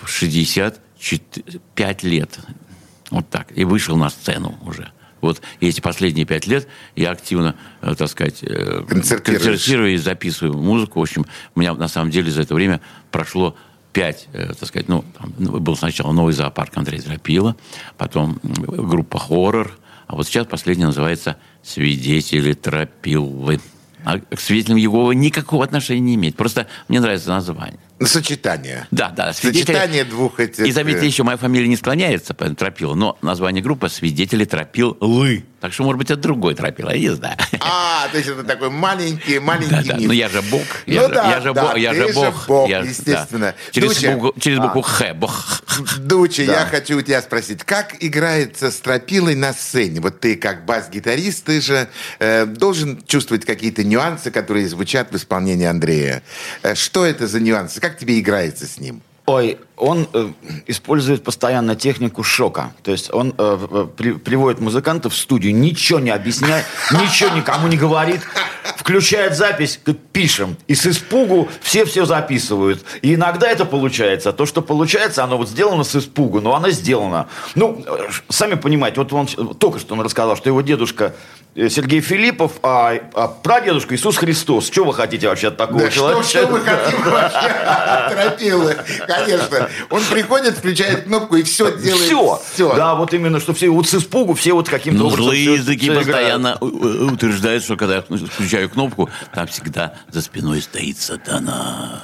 в 0.03 0.09
65 0.09 2.03
лет. 2.03 2.39
Вот 3.11 3.29
так. 3.29 3.49
И 3.55 3.65
вышел 3.65 3.97
на 3.97 4.09
сцену 4.09 4.59
уже. 4.63 4.91
Вот 5.23 5.41
эти 5.61 5.81
последние 5.81 6.27
пять 6.27 6.47
лет 6.47 6.69
я 6.97 7.13
активно, 7.13 7.55
э, 7.81 7.95
так 7.97 8.09
сказать, 8.11 8.43
э, 8.43 8.83
концертирую 8.87 9.95
и 9.95 9.97
записываю 9.97 10.59
музыку. 10.59 10.99
В 10.99 11.03
общем, 11.03 11.25
у 11.55 11.61
меня 11.61 11.73
на 11.75 11.89
самом 11.89 12.11
деле 12.11 12.31
за 12.31 12.43
это 12.43 12.55
время 12.55 12.81
прошло 13.11 13.57
пять, 13.93 14.29
э, 14.33 14.53
так 14.53 14.69
сказать, 14.69 14.89
ну, 14.89 15.05
там, 15.17 15.33
ну, 15.39 15.61
был 15.61 15.77
сначала 15.77 16.13
новый 16.13 16.35
зоопарк 16.35 16.77
Андрея 16.77 17.01
Тропила, 17.03 17.57
потом 17.97 18.41
группа 18.43 19.19
«Хоррор», 19.19 19.79
а 20.09 20.17
вот 20.17 20.27
сейчас 20.27 20.47
последняя 20.47 20.87
называется 20.87 21.37
«Свидетели 21.63 22.53
Тропилы». 22.53 23.61
А 24.05 24.19
к 24.19 24.41
свидетелям 24.41 24.79
Иеговы 24.79 25.15
никакого 25.15 25.65
отношения 25.65 26.01
не 26.01 26.15
имеет. 26.17 26.37
Просто 26.37 26.67
мне 26.89 27.01
нравится 27.01 27.29
название. 27.29 27.79
Сочетание. 28.07 28.87
Да, 28.91 29.11
да. 29.11 29.33
свидетели- 29.33 29.67
Сочетание 29.67 30.05
двух 30.05 30.41
этих... 30.41 30.67
И 30.67 30.73
заметьте 30.73 31.03
э, 31.03 31.07
еще, 31.07 31.23
моя 31.23 31.37
фамилия 31.37 31.69
не 31.69 31.77
склоняется 31.77 32.35
по 32.35 32.49
Тропилу, 32.55 32.95
но 32.95 33.19
название 33.23 33.63
группы 33.63 33.89
«Свидетели 33.89 34.45
Тропил 34.45 34.97
Лы». 35.01 35.45
Так 35.63 35.73
что, 35.73 35.85
может 35.85 35.97
быть, 35.97 36.11
это 36.11 36.21
другой 36.21 36.57
Тропил, 36.57 36.91
я 36.91 36.99
не 36.99 37.11
знаю. 37.15 37.37
А, 37.61 38.09
то 38.11 38.19
есть 38.19 38.29
это 38.29 38.43
такой 38.43 38.69
маленький, 38.69 39.39
маленький 39.39 39.71
Да, 39.71 39.83
да, 39.83 39.95
миф. 39.97 40.09
но 40.09 40.13
я 40.13 40.29
же 40.29 40.43
бог. 40.43 40.63
Ну 40.87 40.93
Я, 40.93 41.03
же- 41.03 41.09
да, 41.15 41.31
я 41.31 41.41
же 41.41 41.55
да, 41.55 41.63
бог. 41.63 41.79
Я 41.79 41.95
же 41.95 42.09
бог. 42.13 42.47
бог, 42.49 42.69
Я- 42.69 42.83
да. 42.83 42.89
естественно. 42.89 43.55
Через, 43.71 43.95
Дуча. 43.95 44.11
букву, 44.17 44.41
через 44.41 44.59
А. 44.59 44.63
букву 44.63 44.83
Х. 44.83 45.15
Бог. 45.15 45.63
Дуча, 45.99 46.45
Да. 46.47 46.53
я 46.53 46.67
хочу 46.67 46.99
у 46.99 47.03
тебя 47.03 47.23
спросить, 47.23 47.63
как 47.63 47.95
играется 48.01 48.73
стропилой 48.73 49.37
на 49.37 49.53
сцене? 49.53 50.01
Вот 50.01 50.19
ты 50.19 50.35
как 50.35 50.67
бас-гитарист, 50.67 51.45
ты 51.45 51.61
же 51.61 51.89
э, 52.19 52.45
должен 52.45 53.01
чувствовать 53.07 53.45
какие-то 53.45 53.85
нюансы, 53.85 54.33
которые 54.33 54.69
звучат 54.69 55.13
в 55.13 55.17
исполнении 55.17 55.67
Андрея. 55.67 56.23
Э, 56.63 56.75
что 56.75 57.07
это 57.07 57.29
за 57.29 57.39
нюансы? 57.39 57.81
Как 57.81 57.97
тебе 57.99 58.19
играется 58.19 58.67
с 58.67 58.79
ним? 58.81 59.01
Ой, 59.25 59.59
он 59.77 60.09
э, 60.15 60.31
использует 60.67 61.23
постоянно 61.23 61.77
технику 61.77 62.25
шока. 62.25 62.73
То 62.83 62.91
есть 62.91 63.13
он 63.15 63.33
э, 63.39 63.55
в- 63.57 63.87
при- 63.87 64.15
приводит 64.15 64.61
музыкантов 64.61 65.13
в 65.15 65.17
студию, 65.17 65.55
ничего 65.55 66.01
не 66.01 66.11
объясняет, 66.11 66.65
ничего 66.91 67.31
никому 67.37 67.69
не 67.69 67.77
говорит, 67.77 68.21
включает 68.77 69.37
запись, 69.37 69.79
пишем. 70.13 70.57
И 70.67 70.75
с 70.75 70.87
испугу 70.87 71.49
все 71.61 71.85
все 71.85 72.05
записывают. 72.05 72.85
И 73.03 73.15
иногда 73.15 73.49
это 73.49 73.65
получается. 73.65 74.33
То, 74.33 74.45
что 74.45 74.61
получается, 74.61 75.23
оно 75.23 75.39
вот 75.39 75.49
сделано 75.49 75.85
с 75.85 75.95
испугу, 75.95 76.41
но 76.41 76.57
оно 76.57 76.71
сделано. 76.71 77.29
Ну, 77.55 77.81
э, 77.87 78.09
сами 78.29 78.55
понимаете, 78.55 78.99
вот 79.01 79.13
он 79.13 79.27
э, 79.27 79.55
только 79.57 79.79
что 79.79 79.95
он 79.95 80.01
рассказал, 80.01 80.37
что 80.37 80.49
его 80.49 80.63
дедушка 80.63 81.15
э, 81.15 81.42
Сергей 81.55 82.01
Филиппов, 82.01 82.53
а, 82.63 82.95
а 83.13 83.29
прадедушка 83.29 83.95
Иисус 83.95 84.17
Христос. 84.17 84.69
Что 84.69 84.85
вы 84.85 84.95
хотите 84.95 85.29
вообще 85.29 85.49
от 85.49 85.59
такого 85.59 85.81
Да 85.81 85.91
что, 85.91 86.01
человека? 86.01 86.25
что 86.29 86.47
мы 86.49 86.61
хотим 86.61 87.03
вообще 87.03 87.49
от 87.49 88.13
Тропилы? 88.13 88.77
Конечно. 89.07 89.69
Он 89.91 90.01
приходит, 90.11 90.57
включает 90.57 91.05
кнопку 91.05 91.37
и 91.37 91.43
все 91.43 91.77
делает. 91.77 92.07
Все. 92.07 92.43
Все. 92.55 92.75
Да, 92.75 92.95
вот 92.95 93.13
именно, 93.13 93.39
что 93.39 93.53
все 93.53 93.69
вот 93.69 93.87
с 93.87 93.95
испугу, 93.95 94.33
все 94.33 94.55
вот 94.55 94.69
каким-то 94.71 95.01
Ну, 95.01 95.07
образом 95.09 95.25
злые 95.27 95.45
языки 95.55 95.91
всё 95.91 95.95
постоянно 95.99 96.57
у- 96.61 96.67
у- 96.67 97.13
утверждают, 97.13 97.63
что 97.65 97.77
когда 97.77 97.97
я 97.97 98.03
включаю 98.03 98.71
кнопку, 98.71 99.11
там 99.35 99.47
всегда 99.47 99.93
за 100.11 100.23
спиной 100.23 100.63
стоит 100.63 100.99
сатана. 100.99 102.03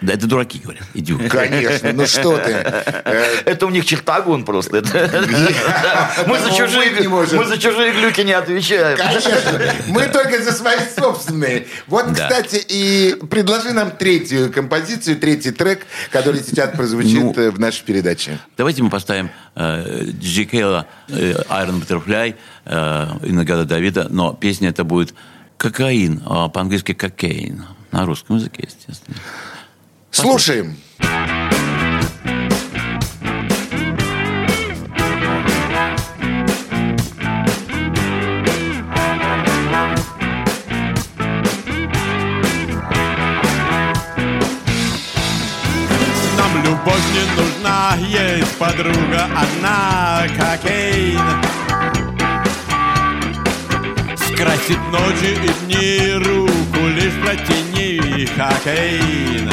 Да, 0.00 0.14
это 0.14 0.26
дураки 0.26 0.58
говорят, 0.58 0.84
идиоты. 0.94 1.28
Конечно, 1.28 1.92
ну 1.92 2.06
что 2.06 2.38
ты. 2.38 2.50
играют. 2.52 3.42
Это 3.44 3.66
у 3.66 3.70
них 3.70 3.84
чертагон 3.84 4.44
просто. 4.44 4.78
Это- 4.78 5.10
Мы 6.26 6.38
за 6.38 6.50
чужие 6.54 6.90
мы 7.10 7.44
за 7.44 7.56
глюки 7.56 8.22
не 8.22 8.32
отвечаем. 8.32 8.96
Конечно. 8.96 9.60
Мы 9.88 10.06
только 10.06 10.42
за 10.42 10.52
свои 10.52 10.78
собственные. 10.96 11.66
Вот, 11.86 12.06
кстати, 12.12 12.62
и 12.68 13.16
предложи 13.30 13.72
нам 13.72 13.90
третью 13.90 14.52
композицию, 14.52 15.16
третий 15.16 15.50
трек, 15.50 15.86
который 16.10 16.42
сейчас 16.42 16.70
прозвучит 16.70 17.20
Ну, 17.20 17.34
э, 17.36 17.50
в 17.50 17.60
нашей 17.60 17.84
передаче. 17.84 18.38
Давайте 18.56 18.82
мы 18.82 18.90
поставим 18.90 19.30
э, 19.54 20.04
Джи 20.20 20.44
Кейла 20.44 20.86
э, 21.08 21.32
Iron 21.32 21.82
Butterfly 21.84 22.34
э, 22.64 23.06
и 23.26 23.32
Нагада 23.32 23.64
Давида, 23.64 24.08
но 24.10 24.32
песня 24.32 24.70
это 24.70 24.84
будет 24.84 25.14
кокаин, 25.56 26.22
а 26.26 26.48
по-английски 26.48 26.94
кокаин. 26.94 27.64
На 27.92 28.06
русском 28.06 28.36
языке, 28.36 28.68
естественно. 28.68 29.16
Слушаем. 30.12 30.76
Нам 46.36 46.64
любовь 46.64 47.06
не 47.14 47.24
нужна, 47.40 47.96
есть 48.08 48.56
подруга 48.58 49.28
одна, 49.36 50.26
кокейн. 50.36 51.20
Скрасит 54.16 54.80
ночи 54.90 55.38
и 55.44 55.50
дни, 55.64 56.14
руку 56.14 56.86
лишь 56.88 57.14
протяни, 57.22 57.69
cocaine. 58.36 59.48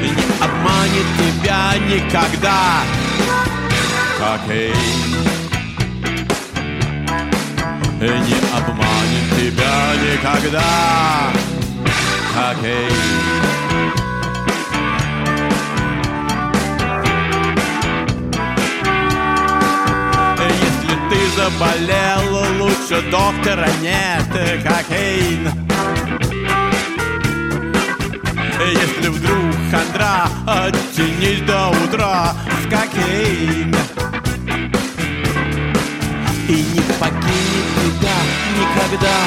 Не 0.00 0.12
обманет 0.40 1.08
тебя 1.18 1.62
никогда, 1.86 2.82
cocaine. 4.18 4.74
Не 8.00 8.36
обманет 8.56 9.26
тебя 9.36 9.76
никогда, 10.02 10.72
cocaine. 12.34 13.34
Если 20.46 20.94
ты 21.10 21.18
лучше 22.84 23.02
доктора 23.10 23.68
нет, 23.80 24.26
cocaine. 24.62 25.48
Если 28.60 29.08
вдруг 29.08 29.54
хандра, 29.70 30.28
оттянись 30.46 31.40
до 31.42 31.70
утра 31.70 32.34
с 32.62 32.70
cocaine. 32.70 33.74
И 36.48 36.52
не 36.52 36.80
покинет 36.98 37.66
тебя 37.80 38.18
никогда, 38.58 39.18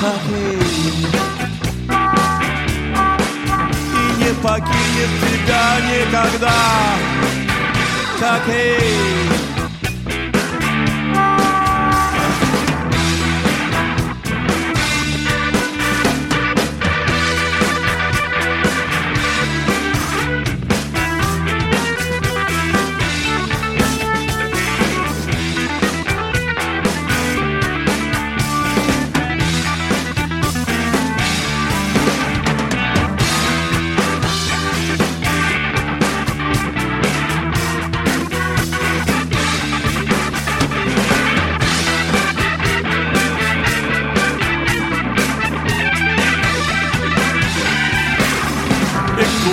кокейн. 0.00 1.06
И 3.94 4.22
не 4.22 4.32
покинет 4.42 5.12
тебя 5.30 5.64
никогда, 5.88 6.58
кокейн. 8.18 9.51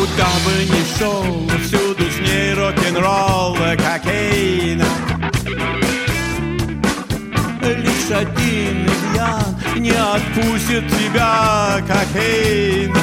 Куда 0.10 0.28
бы 0.46 0.52
ни 0.66 0.98
шел, 0.98 1.50
всюду 1.64 2.06
с 2.10 2.58
рок-н-ролл, 2.58 3.56
cocaine. 3.78 4.84
Лишь 7.62 8.12
один 8.12 8.86
изъян 8.86 9.60
не 9.78 9.92
отпустит 9.92 10.88
тебя, 10.90 11.82
cocaine. 11.88 12.96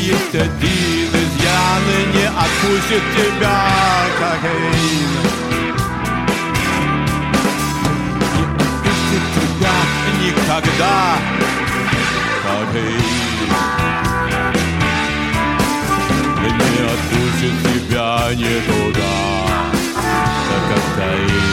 Есть 0.00 0.34
один 0.34 1.08
изъян 1.22 1.82
и 1.96 2.16
не 2.16 2.26
отпустит 2.26 3.02
тебя, 3.16 3.58
кокейн. 4.18 5.10
Не 8.34 8.42
отпустит 8.42 9.24
тебя 9.34 9.76
никогда, 10.20 11.18
кокейн. 12.42 14.07
Не 16.50 16.80
отпустит 16.84 17.56
тебя 17.62 18.34
не 18.34 18.60
туда, 18.62 19.16
как 20.48 20.64
кокаин. 20.96 21.48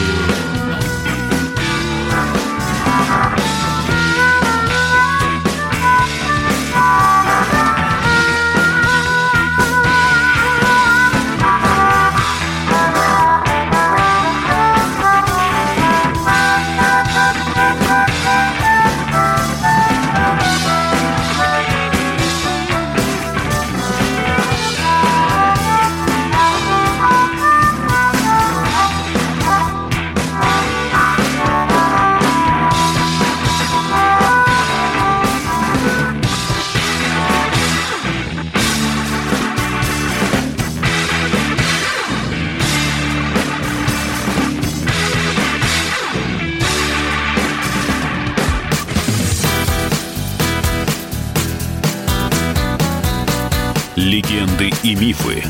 Легенды 53.96 54.70
и 54.82 54.94
мифы 54.94 55.42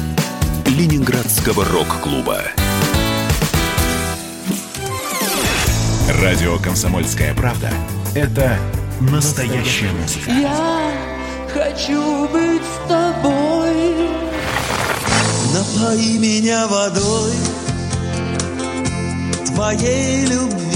Ленинградского 0.67 1.65
рок-клуба. 1.65 2.45
Радио 6.23 6.57
«Комсомольская 6.59 7.35
правда»— 7.35 7.73
это 8.15 8.57
настоящая 9.01 9.91
музыка. 9.91 10.31
Я 10.31 10.93
хочу 11.53 12.29
быть 12.29 12.63
с 12.63 12.89
тобой. 12.89 14.11
Напои 15.53 16.17
меня 16.19 16.69
водой 16.69 17.33
твоей 19.47 20.25
любви. 20.27 20.76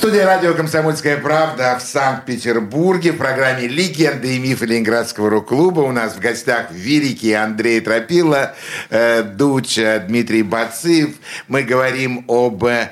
Студия 0.00 0.24
радио 0.24 0.54
«Комсомольская 0.54 1.18
правда» 1.18 1.76
в 1.78 1.82
Санкт-Петербурге 1.82 3.12
в 3.12 3.18
программе 3.18 3.68
«Легенды 3.68 4.34
и 4.34 4.38
мифы 4.38 4.64
Ленинградского 4.64 5.28
рок-клуба». 5.28 5.80
У 5.80 5.92
нас 5.92 6.14
в 6.14 6.20
гостях 6.20 6.70
великий 6.70 7.34
Андрей 7.34 7.82
Тропила, 7.82 8.54
э, 8.88 9.22
Дуча, 9.22 10.02
Дмитрий 10.08 10.42
Бациев. 10.42 11.16
Мы 11.48 11.64
говорим 11.64 12.24
об, 12.28 12.64
э, 12.64 12.88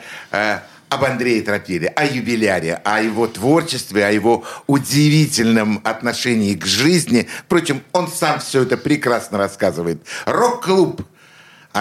об 0.91 1.03
Андрее 1.03 1.41
Тропиле, 1.41 1.89
о 1.89 2.05
юбиляре, 2.05 2.79
о 2.85 3.01
его 3.01 3.27
творчестве, 3.27 4.05
о 4.05 4.11
его 4.11 4.45
удивительном 4.67 5.81
отношении 5.85 6.57
к 6.57 6.67
жизни. 6.67 7.27
Впрочем, 7.47 7.83
он 7.93 8.09
сам 8.09 8.39
все 8.41 8.65
это 8.65 8.77
прекрасно 8.77 9.39
рассказывает. 9.39 10.03
Рок-клуб– 10.27 11.01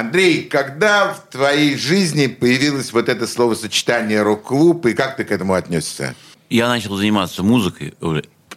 Андрей, 0.02 0.44
когда 0.44 1.14
в 1.14 1.32
твоей 1.32 1.76
жизни 1.76 2.28
появилось 2.28 2.94
вот 2.94 3.10
это 3.10 3.26
словосочетание 3.26 4.22
рок-клуб, 4.22 4.86
и 4.86 4.94
как 4.94 5.18
ты 5.18 5.24
к 5.24 5.32
этому 5.32 5.56
отнесся? 5.56 6.14
Я 6.52 6.68
начал 6.68 6.96
заниматься 6.96 7.42
музыкой, 7.42 7.96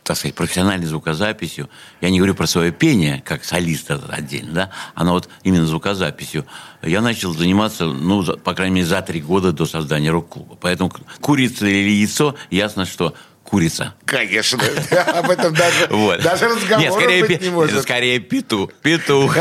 так 0.04 0.16
сказать, 0.16 0.34
профессиональной 0.34 0.86
звукозаписью. 0.86 1.70
Я 2.02 2.10
не 2.10 2.18
говорю 2.18 2.34
про 2.34 2.46
свое 2.46 2.72
пение, 2.72 3.22
как 3.24 3.44
солист 3.44 3.90
отдельно, 3.90 4.52
да, 4.52 4.70
а 4.94 5.04
вот 5.04 5.28
именно 5.42 5.66
звукозаписью. 5.66 6.44
Я 6.82 7.00
начал 7.00 7.32
заниматься, 7.32 7.86
ну, 7.86 8.22
за- 8.22 8.36
по 8.36 8.52
крайней 8.54 8.74
мере, 8.76 8.86
за 8.86 9.00
три 9.00 9.20
года 9.22 9.52
до 9.52 9.64
создания 9.66 10.10
рок-клуба. 10.10 10.58
Поэтому 10.60 10.92
курица 11.20 11.66
или 11.66 11.90
яйцо, 11.90 12.34
ясно, 12.50 12.84
что 12.84 13.14
курица. 13.50 13.94
Конечно. 14.04 14.58
Об 15.14 15.28
этом 15.28 15.52
даже, 15.52 15.86
Вот. 15.90 16.22
даже 16.22 16.46
разговора 16.46 16.80
Нет, 16.80 16.92
скорее, 16.92 17.24
быть 17.24 17.42
не 17.42 17.50
может. 17.50 17.82
скорее 17.82 18.20
петух. 18.20 18.72
Петух. 18.82 19.36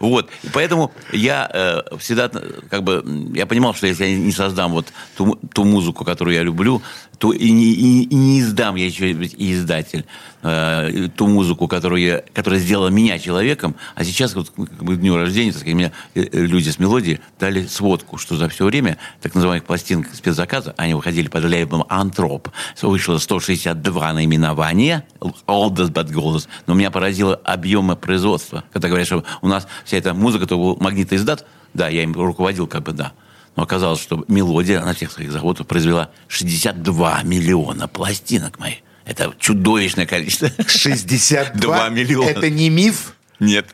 Вот. 0.00 0.28
Поэтому 0.52 0.92
я 1.12 1.48
э, 1.52 1.96
всегда, 1.98 2.28
как 2.28 2.82
бы, 2.82 3.04
я 3.34 3.46
понимал, 3.46 3.74
что 3.74 3.86
если 3.86 4.04
я 4.04 4.16
не 4.16 4.32
создам 4.32 4.72
вот 4.72 4.86
ту, 5.16 5.36
ту 5.52 5.64
музыку, 5.64 6.04
которую 6.04 6.34
я 6.34 6.42
люблю, 6.42 6.82
то 7.18 7.32
и 7.32 7.46
и- 7.46 8.02
и 8.02 8.14
не 8.14 8.40
издам, 8.40 8.76
я 8.76 8.86
еще 8.86 9.10
и 9.10 9.52
издатель, 9.52 10.04
э, 10.42 11.08
ту 11.16 11.26
музыку, 11.26 11.68
которую 11.68 12.02
я, 12.02 12.22
которая 12.32 12.60
сделала 12.60 12.88
меня 12.88 13.18
человеком. 13.18 13.74
А 13.94 14.04
сейчас, 14.04 14.34
вот, 14.34 14.50
как 14.50 14.82
бы, 14.84 14.96
дню 14.96 15.16
рождения, 15.16 15.52
так 15.52 15.64
мне 15.64 15.92
э, 16.14 16.22
э, 16.22 16.40
люди 16.46 16.68
с 16.68 16.78
мелодией 16.78 17.20
дали 17.38 17.66
сводку, 17.66 18.18
что 18.18 18.36
за 18.36 18.48
все 18.48 18.64
время 18.64 18.98
так 19.22 19.34
называемых 19.34 19.64
пластинок 19.66 20.08
спецзаказа, 20.14 20.74
они 20.76 20.94
выходили 20.94 21.28
под 21.28 21.44
лейблом 21.44 21.84
«Антроп», 21.88 22.48
вышло 22.82 23.18
162 23.18 24.12
наименования, 24.12 25.04
this 25.20 25.90
but 25.90 26.12
голос, 26.12 26.48
но 26.66 26.74
меня 26.74 26.90
поразило 26.90 27.34
объемы 27.36 27.96
производства. 27.96 28.64
Когда 28.72 28.88
говорят, 28.88 29.06
что 29.06 29.24
у 29.42 29.48
нас 29.48 29.66
вся 29.84 29.96
эта 29.96 30.14
музыка, 30.14 30.46
то 30.46 30.56
был 30.56 30.76
магнитоиздат, 30.80 31.46
да, 31.72 31.88
я 31.88 32.02
им 32.02 32.12
руководил, 32.12 32.66
как 32.66 32.82
бы, 32.84 32.92
да. 32.92 33.12
Но 33.56 33.62
оказалось, 33.62 34.00
что 34.00 34.24
мелодия 34.28 34.80
на 34.80 34.94
всех 34.94 35.12
своих 35.12 35.30
заводах 35.32 35.66
произвела 35.66 36.10
62 36.28 37.22
миллиона 37.22 37.88
пластинок 37.88 38.58
моих. 38.58 38.78
Это 39.04 39.32
чудовищное 39.38 40.06
количество. 40.06 40.50
62 40.66 41.88
миллиона. 41.90 42.30
Это 42.30 42.50
не 42.50 42.70
миф? 42.70 43.14
Нет. 43.40 43.66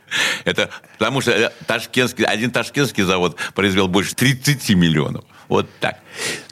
Это 0.44 0.70
потому 0.98 1.20
что 1.20 1.30
э, 1.32 1.50
ташкентский, 1.66 2.24
один 2.24 2.50
ташкентский 2.50 3.04
завод 3.04 3.36
произвел 3.54 3.88
больше 3.88 4.14
30 4.14 4.70
миллионов. 4.70 5.24
Вот 5.48 5.68
так. 5.80 5.98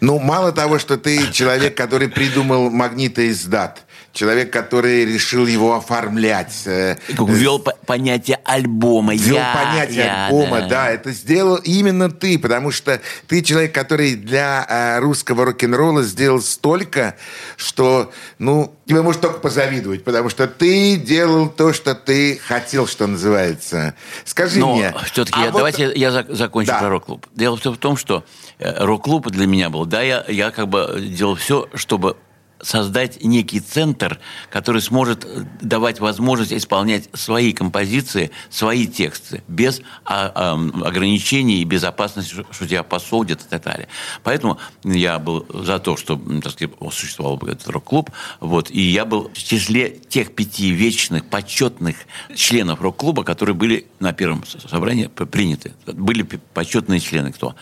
Ну, 0.00 0.18
мало 0.18 0.52
того, 0.52 0.78
что 0.78 0.96
ты 0.96 1.30
человек, 1.32 1.76
который 1.76 2.08
придумал 2.08 2.70
магнитоиздат, 2.70 3.86
человек, 4.12 4.52
который 4.52 5.04
решил 5.04 5.46
его 5.46 5.74
оформлять. 5.76 6.62
э, 6.66 6.96
Ввел 7.08 7.58
по- 7.58 7.76
понятие 7.86 8.40
альбома. 8.44 9.14
Ввел 9.14 9.36
Я- 9.36 9.54
понятие 9.54 10.04
я, 10.04 10.26
альбома, 10.26 10.60
да. 10.62 10.68
да. 10.68 10.90
это 10.90 11.12
сделал 11.12 11.56
именно 11.56 12.10
ты, 12.10 12.38
потому 12.38 12.70
что 12.72 13.00
ты 13.28 13.42
человек, 13.42 13.72
который 13.74 14.14
для 14.16 14.66
э, 14.68 14.98
русского 15.00 15.44
рок-н-ролла 15.44 16.02
сделал 16.02 16.40
столько, 16.40 17.14
что, 17.56 18.12
ну, 18.38 18.74
тебе 18.86 19.02
может 19.02 19.20
только 19.20 19.38
позавидовать, 19.38 20.02
потому 20.04 20.30
что 20.30 20.48
ты 20.48 20.96
делал 20.96 21.48
то, 21.48 21.72
что 21.72 21.94
ты 21.94 22.40
хотел, 22.44 22.86
что 22.86 23.06
называется. 23.06 23.94
Скажи 24.24 24.58
Но 24.58 24.74
мне. 24.76 24.92
все-таки 25.12 25.38
а 25.38 25.44
я, 25.44 25.50
вот- 25.50 25.58
давайте 25.58 25.92
я 25.94 26.08
зак- 26.10 26.34
закончу 26.34 26.72
Да. 26.72 26.78
про 26.78 26.88
рок-клуб. 26.88 27.26
Дело 27.34 27.56
все 27.56 27.70
в 27.72 27.76
том, 27.78 27.96
что 27.96 28.24
э, 28.58 28.84
рок-клуб 28.84 29.28
для 29.30 29.46
меня 29.46 29.70
был, 29.70 29.84
да, 29.86 30.02
я, 30.02 30.24
я 30.28 30.50
как 30.50 30.68
бы 30.68 30.98
делал 31.00 31.36
все, 31.36 31.68
чтобы 31.74 32.16
создать 32.60 33.22
некий 33.24 33.60
центр, 33.60 34.18
который 34.50 34.82
сможет 34.82 35.26
давать 35.60 36.00
возможность 36.00 36.52
исполнять 36.52 37.08
свои 37.12 37.52
композиции, 37.52 38.30
свои 38.50 38.86
тексты, 38.86 39.42
без 39.48 39.80
а, 40.04 40.32
а, 40.34 40.86
ограничений 40.86 41.62
и 41.62 41.64
безопасности, 41.64 42.44
что, 42.50 42.66
тебя 42.66 42.82
посудят 42.82 43.42
и 43.42 43.48
так 43.48 43.62
далее. 43.62 43.88
Поэтому 44.22 44.58
я 44.84 45.18
был 45.18 45.46
за 45.48 45.78
то, 45.78 45.96
что 45.96 46.20
так 46.42 46.52
сказать, 46.52 46.74
существовал 46.92 47.38
этот 47.46 47.68
рок-клуб, 47.68 48.10
вот, 48.40 48.70
и 48.70 48.80
я 48.80 49.04
был 49.04 49.30
в 49.32 49.38
числе 49.38 49.90
тех 49.90 50.34
пяти 50.34 50.70
вечных, 50.70 51.24
почетных 51.24 51.96
членов 52.34 52.80
рок-клуба, 52.80 53.24
которые 53.24 53.54
были 53.54 53.86
на 54.00 54.12
первом 54.12 54.44
собрании 54.46 55.06
приняты. 55.06 55.74
Были 55.86 56.22
почетные 56.22 57.00
члены 57.00 57.32
кто? 57.32 57.54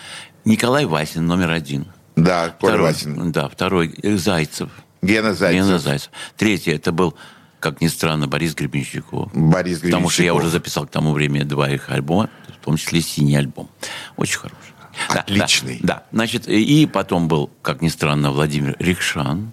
Николай 0.45 0.87
Васин, 0.87 1.27
номер 1.27 1.51
один. 1.51 1.87
Да, 2.17 2.55
Второй, 2.59 2.81
Васин. 2.81 3.31
Да, 3.31 3.49
второй 3.49 3.95
э, 4.03 4.17
Зайцев. 4.17 4.71
Гена 5.03 5.35
Зайцев. 5.35 5.65
Гена 5.67 5.79
Зайцев. 5.79 6.11
Третий 6.37 6.71
это 6.73 6.93
был, 6.93 7.15
как 7.61 7.81
ни 7.81 7.89
странно, 7.89 8.27
Борис 8.29 8.55
Гребенщиков. 8.55 9.31
Борис 9.35 9.81
Потому 9.81 10.09
что 10.11 10.23
я 10.23 10.31
Гребенщиков. 10.31 10.39
уже 10.45 10.51
записал 10.51 10.87
к 10.87 10.91
тому 10.91 11.13
времени 11.13 11.43
два 11.43 11.71
их 11.71 11.91
альбома, 11.91 12.31
в 12.61 12.65
том 12.65 12.77
числе 12.77 13.01
синий 13.01 13.37
альбом. 13.37 13.69
Очень 14.17 14.39
хороший. 14.39 14.77
Да, 15.13 15.21
Отличный. 15.21 15.79
Да, 15.83 15.95
да. 15.95 16.03
значит, 16.11 16.49
и 16.49 16.87
потом 16.87 17.29
был, 17.29 17.51
как 17.61 17.83
ни 17.83 17.89
странно, 17.89 18.31
Владимир 18.31 18.77
Рикшан. 18.79 19.53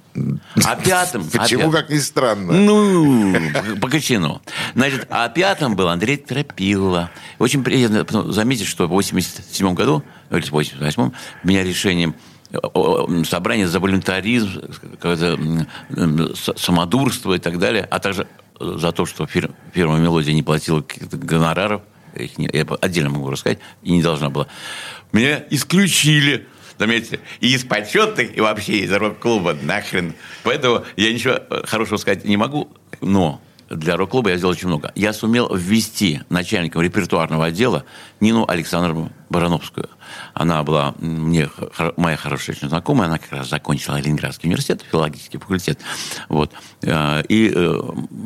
А 0.63 0.75
пятым... 0.77 1.29
а 1.33 1.37
Почему, 1.39 1.69
как 1.69 1.89
ни 1.89 1.97
странно? 1.97 2.53
ну, 2.53 3.35
по 3.81 3.89
Качину. 3.89 4.41
Значит, 4.73 5.05
а 5.09 5.27
пятым 5.27 5.75
был 5.75 5.89
Андрей 5.89 6.15
Тропило. 6.15 7.09
Очень 7.39 7.61
приятно 7.63 8.05
потом 8.05 8.31
заметить, 8.31 8.67
что 8.67 8.87
в 8.87 8.91
87 8.91 9.73
году, 9.73 10.01
или 10.31 10.39
в 10.41 10.51
88 10.51 11.11
меня 11.43 11.63
решением 11.63 12.15
собрания 13.25 13.67
за 13.67 13.79
волюнтаризм, 13.79 14.61
самодурство 16.55 17.33
и 17.33 17.39
так 17.39 17.57
далее, 17.59 17.87
а 17.89 17.99
также 17.99 18.27
за 18.59 18.91
то, 18.91 19.05
что 19.05 19.25
фир- 19.25 19.51
фирма 19.73 19.97
«Мелодия» 19.97 20.33
не 20.33 20.43
платила 20.43 20.81
каких-то 20.81 21.17
гонораров, 21.17 21.81
их 22.15 22.37
не- 22.37 22.49
я 22.53 22.65
отдельно 22.81 23.09
могу 23.09 23.29
рассказать, 23.29 23.59
и 23.81 23.91
не 23.91 24.01
должна 24.01 24.29
была. 24.29 24.47
Меня 25.11 25.43
исключили 25.49 26.47
Заметьте, 26.79 27.19
и 27.39 27.53
из 27.53 27.63
почетных, 27.63 28.35
и 28.35 28.41
вообще 28.41 28.79
из 28.79 28.91
рок-клуба 28.91 29.55
нахрен. 29.61 30.15
Поэтому 30.41 30.83
я 30.97 31.13
ничего 31.13 31.35
э, 31.35 31.61
хорошего 31.65 31.97
сказать 31.97 32.25
не 32.25 32.35
могу, 32.35 32.67
но 32.99 33.39
для 33.75 33.97
рок-клуба 33.97 34.29
я 34.31 34.37
сделал 34.37 34.53
очень 34.53 34.67
много. 34.67 34.91
Я 34.95 35.13
сумел 35.13 35.53
ввести 35.55 36.21
начальником 36.29 36.81
репертуарного 36.81 37.45
отдела 37.45 37.83
Нину 38.19 38.45
Александровну 38.47 39.11
Барановскую. 39.29 39.89
Она 40.33 40.63
была 40.63 40.93
мне 40.99 41.49
моя 41.97 42.17
хорошая 42.17 42.55
знакомая, 42.61 43.07
она 43.07 43.17
как 43.17 43.31
раз 43.31 43.49
закончила 43.49 43.97
Ленинградский 43.97 44.47
университет, 44.47 44.83
филологический 44.89 45.39
факультет. 45.39 45.79
Вот. 46.29 46.51
Э, 46.81 47.23
И 47.29 47.51
э, 47.53 47.79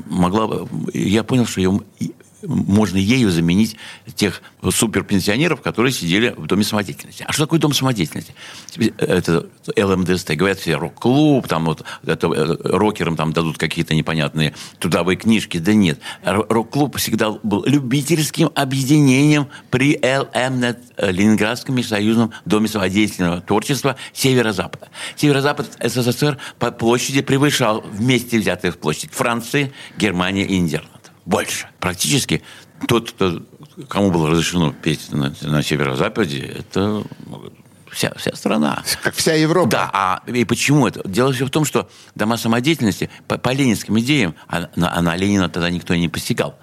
могла... 0.10 0.48
бы- 0.48 0.68
Я 0.94 1.24
понял, 1.24 1.46
что 1.46 1.62
ее 1.62 1.80
можно 2.48 2.98
ею 2.98 3.30
заменить 3.30 3.76
тех 4.16 4.42
суперпенсионеров, 4.70 5.62
которые 5.62 5.92
сидели 5.92 6.34
в 6.38 6.48
Доме 6.48 6.64
самодеятельности. 6.64 7.26
А 7.28 7.32
что 7.32 7.44
такое 7.44 7.60
Дом 7.60 7.74
самодеятельности? 7.74 8.34
Это 8.98 9.48
ЛМДСТ. 9.76 10.32
Говорят 10.32 10.60
все, 10.60 10.76
рок-клуб, 10.76 11.48
там 11.48 11.66
вот, 11.66 11.84
это, 12.06 12.28
э, 12.28 12.58
рокерам 12.64 13.16
там 13.16 13.34
дадут 13.34 13.58
какие-то 13.58 13.94
непонятные 13.96 14.56
трудовые 14.80 15.18
книжки. 15.18 15.58
Да 15.58 15.74
нет. 15.74 16.00
Рок-клуб 16.24 16.98
всегда 16.98 17.32
был 17.32 17.66
любительским 17.66 18.50
объединением 18.56 19.48
при 19.70 19.98
ЛМН, 19.98 20.64
э, 20.64 21.12
Ленинградском 21.12 21.76
межсоюзном 21.76 22.32
Доме 22.46 22.68
самодеятельного 22.68 23.42
творчества 23.42 23.98
Северо-Запада. 24.14 24.90
Северо-Запад 25.16 25.78
СССР 25.84 26.38
по 26.60 26.72
площади 26.72 27.22
превышал 27.22 27.82
вместе 27.82 28.40
взятые 28.40 28.72
в 28.72 28.78
площадь 28.78 29.12
Франции, 29.12 29.74
Германия 29.98 30.46
и 30.46 30.58
Нидерланд 30.58 30.97
больше. 31.28 31.68
Практически 31.80 32.42
тот, 32.88 33.12
кто, 33.12 33.44
кому 33.90 34.12
было 34.12 34.30
разрешено 34.30 34.72
петь 34.72 35.12
на, 35.12 35.34
на 35.42 35.62
северо-западе, 35.62 36.40
это 36.60 37.04
вся, 37.92 38.14
вся 38.16 38.34
страна. 38.34 38.84
Как 39.04 39.14
вся 39.14 39.34
Европа. 39.34 39.70
Да, 39.70 39.90
а 39.94 40.24
и 40.28 40.46
почему 40.46 40.88
это? 40.88 41.08
Дело 41.08 41.34
все 41.34 41.46
в 41.46 41.50
том, 41.50 41.66
что 41.66 41.90
дома 42.16 42.38
самодеятельности 42.38 43.10
по, 43.28 43.38
по 43.38 43.50
ленинским 43.50 44.00
идеям, 44.00 44.36
а 44.48 44.70
на, 44.76 44.96
а 44.96 45.02
на 45.02 45.16
Ленина 45.18 45.50
тогда 45.50 45.70
никто 45.70 45.94
и 45.94 46.00
не 46.00 46.08
посягал. 46.08 46.58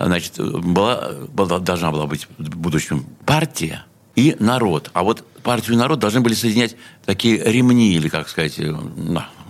Значит, 0.00 0.38
была, 0.38 1.12
была- 1.28 1.60
должна 1.60 1.92
была 1.92 2.06
быть 2.06 2.26
в 2.38 2.56
будущем 2.56 3.06
партия 3.24 3.84
и 4.16 4.36
народ. 4.40 4.90
А 4.94 5.04
вот 5.04 5.24
партию 5.44 5.74
и 5.74 5.78
народ 5.78 6.00
должны 6.00 6.20
были 6.20 6.34
соединять 6.34 6.76
такие 7.04 7.36
ремни, 7.44 7.94
или, 7.94 8.08
как 8.08 8.28
сказать, 8.28 8.58
э, 8.58 8.74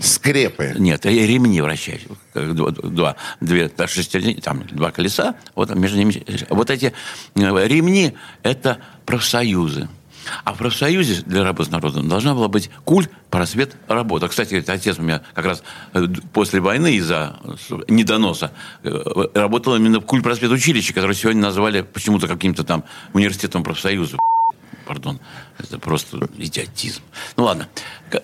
Скрепы. 0.01 0.75
нет, 0.79 1.05
ремни 1.07 1.61
вращать. 1.61 2.03
Как 2.33 2.55
Два, 2.55 2.71
два, 2.71 3.17
две, 3.41 3.71
шестерни- 3.87 4.41
там, 4.41 4.65
два 4.67 4.91
колеса, 4.91 5.35
вот 5.55 5.75
между 5.75 5.99
ними... 5.99 6.25
Вот 6.51 6.71
эти 6.71 6.93
э, 7.35 7.67
ремни– 7.67 8.15
это 8.43 8.79
профсоюзы. 9.07 9.89
А 10.45 10.53
в 10.53 10.59
профсоюзе 10.59 11.23
для 11.23 11.43
работы 11.45 11.71
с 11.71 11.73
народом 11.73 12.09
должна 12.09 12.35
была 12.35 12.49
быть 12.49 12.71
культ, 12.85 13.11
просвет, 13.31 13.77
работа. 13.89 14.29
Кстати, 14.29 14.63
отец 14.67 14.99
у 14.99 15.03
меня 15.03 15.23
как 15.35 15.47
раз 15.47 15.63
э, 15.95 16.07
после 16.33 16.61
войны 16.61 16.95
из-за 16.97 17.39
недоноса 17.89 18.53
э, 18.83 18.91
работал 19.35 19.77
именно 19.77 20.01
в 20.01 20.05
культ, 20.05 20.23
просвет 20.23 20.51
училище, 20.51 20.93
которое 20.93 21.15
сегодня 21.15 21.43
назвали 21.43 21.83
почему-то 21.83 22.29
каким-то 22.29 22.65
там 22.65 22.85
университетом 23.13 23.63
профсоюза 23.63 24.19
пардон, 24.89 25.21
это 25.59 25.79
просто 25.79 26.29
идиотизм. 26.39 27.03
Ну 27.37 27.45
ладно, 27.45 27.69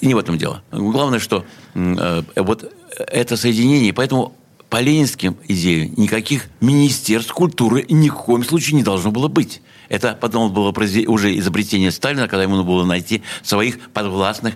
не 0.01 0.15
в 0.15 0.19
этом 0.19 0.39
дело. 0.39 0.63
Главное, 0.73 1.19
что 1.19 1.45
э, 1.75 2.23
вот 2.37 2.73
это 2.97 3.37
соединение, 3.37 3.93
поэтому 3.93 4.35
по 4.71 4.81
ленинским 4.81 5.37
идеям 5.47 5.93
никаких 5.97 6.49
министерств 6.61 7.33
культуры 7.33 7.85
ни 7.89 8.09
в 8.09 8.15
коем 8.15 8.43
случае 8.43 8.77
не 8.77 8.83
должно 8.83 9.13
было 9.13 9.29
быть. 9.29 9.61
Это 9.91 10.19
потом 10.21 10.53
было 10.53 10.71
уже 11.07 11.39
изобретение 11.39 11.91
Сталина, 11.91 12.27
когда 12.27 12.43
ему 12.43 12.57
надо 12.57 12.67
было 12.67 12.85
найти 12.85 13.23
своих 13.43 13.79
подвластных, 13.93 14.55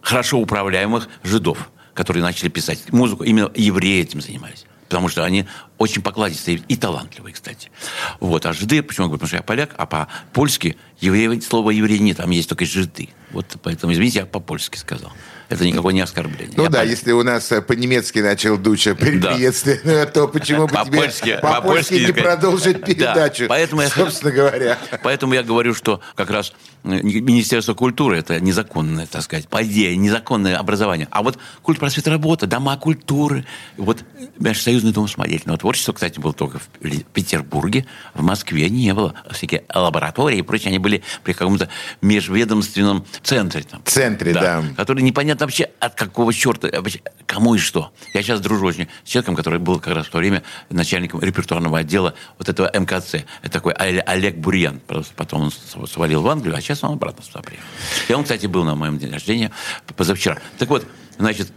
хорошо 0.00 0.38
управляемых 0.38 1.08
жидов, 1.22 1.70
которые 1.92 2.22
начали 2.22 2.48
писать 2.48 2.90
музыку. 2.90 3.22
Именно 3.22 3.50
евреи 3.54 4.00
этим 4.00 4.22
занимались. 4.22 4.64
Потому 4.90 5.08
что 5.08 5.24
они 5.24 5.46
очень 5.78 6.02
покладистые 6.02 6.62
и 6.66 6.76
талантливые, 6.76 7.32
кстати. 7.32 7.70
Вот. 8.18 8.44
А 8.44 8.52
жиды, 8.52 8.82
почему 8.82 9.04
я 9.04 9.08
говорю, 9.08 9.20
потому 9.20 9.28
что 9.28 9.36
я 9.36 9.42
поляк, 9.42 9.70
а 9.78 9.86
по-польски 9.86 10.76
евреи, 10.98 11.38
слова 11.38 11.70
еврей 11.70 12.00
нет, 12.00 12.16
там 12.16 12.28
есть 12.30 12.48
только 12.48 12.66
жиды. 12.66 13.08
Вот 13.30 13.46
поэтому, 13.62 13.92
извините, 13.92 14.18
я 14.18 14.26
по-польски 14.26 14.76
сказал. 14.76 15.12
Это 15.50 15.66
никакое 15.66 15.92
не 15.92 16.00
оскорбление. 16.00 16.54
Ну 16.56 16.62
Я 16.62 16.68
да, 16.70 16.78
поляк. 16.78 16.90
если 16.90 17.12
у 17.12 17.22
нас 17.22 17.50
э, 17.52 17.60
по-немецки 17.60 18.20
начал 18.20 18.56
Дуча 18.56 18.94
при 18.94 19.18
Да. 19.18 19.36
ну, 19.36 20.06
то 20.14 20.28
почему 20.28 20.66
бы 20.66 20.72
тебе 20.86 21.38
По-польски- 21.40 22.06
не 22.06 22.12
продолжить 22.12 22.80
Да, 22.80 22.86
передачу, 22.86 23.46
поэтому 23.48 23.82
я- 23.82 23.88
собственно 23.88 24.32
говоря. 24.32 24.78
Поэтому 25.02 25.34
я 25.34 25.42
говорю, 25.42 25.74
что 25.74 26.00
как 26.14 26.30
раз 26.30 26.52
э, 26.84 27.00
Министерство 27.02 27.74
культуры 27.74 28.16
это 28.18 28.40
незаконное, 28.40 29.06
так 29.06 29.22
сказать, 29.22 29.48
по 29.48 29.62
идее, 29.64 29.96
незаконное 29.96 30.56
образование. 30.56 31.08
А 31.10 31.22
вот 31.22 31.36
культ 31.62 31.80
просвета 31.80 32.10
работа, 32.10 32.46
дома 32.46 32.76
культуры, 32.76 33.44
вот 33.76 34.04
Межсоюзный 34.38 34.92
дом 34.92 35.08
самодеятельного 35.08 35.58
творчества, 35.58 35.92
кстати, 35.92 36.20
был 36.20 36.32
только 36.32 36.60
в 36.60 36.68
Пе- 36.80 37.04
Петербурге, 37.12 37.86
в 38.14 38.22
Москве 38.22 38.70
не 38.70 38.94
было. 38.94 39.14
Всякие 39.32 39.64
лаборатории 39.74 40.38
и 40.38 40.42
прочее, 40.42 40.68
они 40.68 40.78
были 40.78 41.02
при 41.24 41.32
каком-то 41.32 41.68
межведомственном 42.02 43.04
центре. 43.22 43.62
Там, 43.62 43.82
Центре, 43.84 44.32
да. 44.32 44.62
Который 44.76 45.02
непонятно 45.02 45.39
вообще 45.44 45.70
от 45.80 45.94
какого 45.94 46.32
черта, 46.32 46.68
вообще, 46.72 47.00
кому 47.26 47.54
и 47.54 47.58
что. 47.58 47.92
Я 48.14 48.22
сейчас 48.22 48.40
дружу 48.40 48.66
очень 48.66 48.88
с 49.04 49.08
человеком, 49.08 49.36
который 49.36 49.58
был 49.58 49.80
как 49.80 49.94
раз 49.94 50.06
в 50.06 50.10
то 50.10 50.18
время 50.18 50.42
начальником 50.68 51.20
репертуарного 51.20 51.78
отдела 51.78 52.14
вот 52.38 52.48
этого 52.48 52.70
МКЦ. 52.72 53.24
Это 53.42 53.52
такой 53.52 53.72
Оле- 53.74 54.02
Олег 54.06 54.36
Бурьян. 54.36 54.80
Просто 54.80 55.14
потом 55.14 55.42
он 55.42 55.86
свалил 55.86 56.22
в 56.22 56.28
Англию, 56.28 56.56
а 56.56 56.60
сейчас 56.60 56.84
он 56.84 56.92
обратно 56.92 57.24
сюда 57.24 57.40
приехал. 57.42 57.66
И 58.08 58.12
он, 58.12 58.22
кстати, 58.24 58.46
был 58.46 58.64
на 58.64 58.74
моем 58.74 58.98
день 58.98 59.12
рождения 59.12 59.50
позавчера. 59.96 60.38
Так 60.58 60.68
вот, 60.68 60.86
значит, 61.18 61.52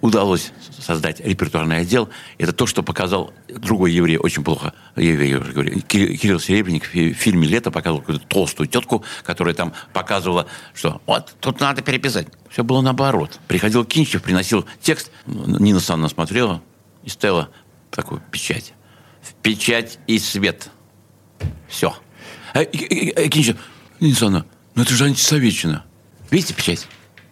удалось 0.00 0.52
создать 0.80 1.20
репертуарный 1.20 1.78
отдел. 1.78 2.08
Это 2.38 2.52
то, 2.52 2.66
что 2.66 2.82
показал 2.82 3.32
другой 3.48 3.92
еврей, 3.92 4.16
очень 4.16 4.44
плохо, 4.44 4.72
еврей, 4.96 5.30
я 5.30 5.38
уже 5.38 5.52
говорю, 5.52 5.80
Ки- 5.80 6.16
Кирилл 6.16 6.38
Серебренник 6.40 6.84
в 6.84 6.86
фи- 6.88 7.12
фильме 7.12 7.46
«Лето» 7.48 7.70
показывал 7.70 8.00
какую-то 8.00 8.26
толстую 8.26 8.68
тетку, 8.68 9.04
которая 9.24 9.54
там 9.54 9.72
показывала, 9.92 10.46
что 10.74 11.00
вот, 11.06 11.34
тут 11.40 11.60
надо 11.60 11.82
переписать. 11.82 12.28
Все 12.50 12.62
было 12.64 12.80
наоборот. 12.80 13.40
Приходил 13.48 13.84
Кинчев, 13.84 14.22
приносил 14.22 14.64
текст, 14.80 15.10
Нина 15.26 15.80
Санна 15.80 16.08
смотрела 16.08 16.62
и 17.04 17.10
ставила 17.10 17.48
такую 17.90 18.22
печать. 18.30 18.72
В 19.22 19.34
печать 19.34 19.98
и 20.06 20.18
свет. 20.18 20.70
Все. 21.68 21.94
А, 22.54 22.62
и- 22.62 23.28
Кинчев, 23.28 23.56
Нина 24.00 24.14
Санна, 24.14 24.46
ну 24.74 24.82
это 24.82 24.94
же 24.94 25.04
антисоветчина. 25.04 25.84
Видите 26.30 26.54
печать? 26.54 26.86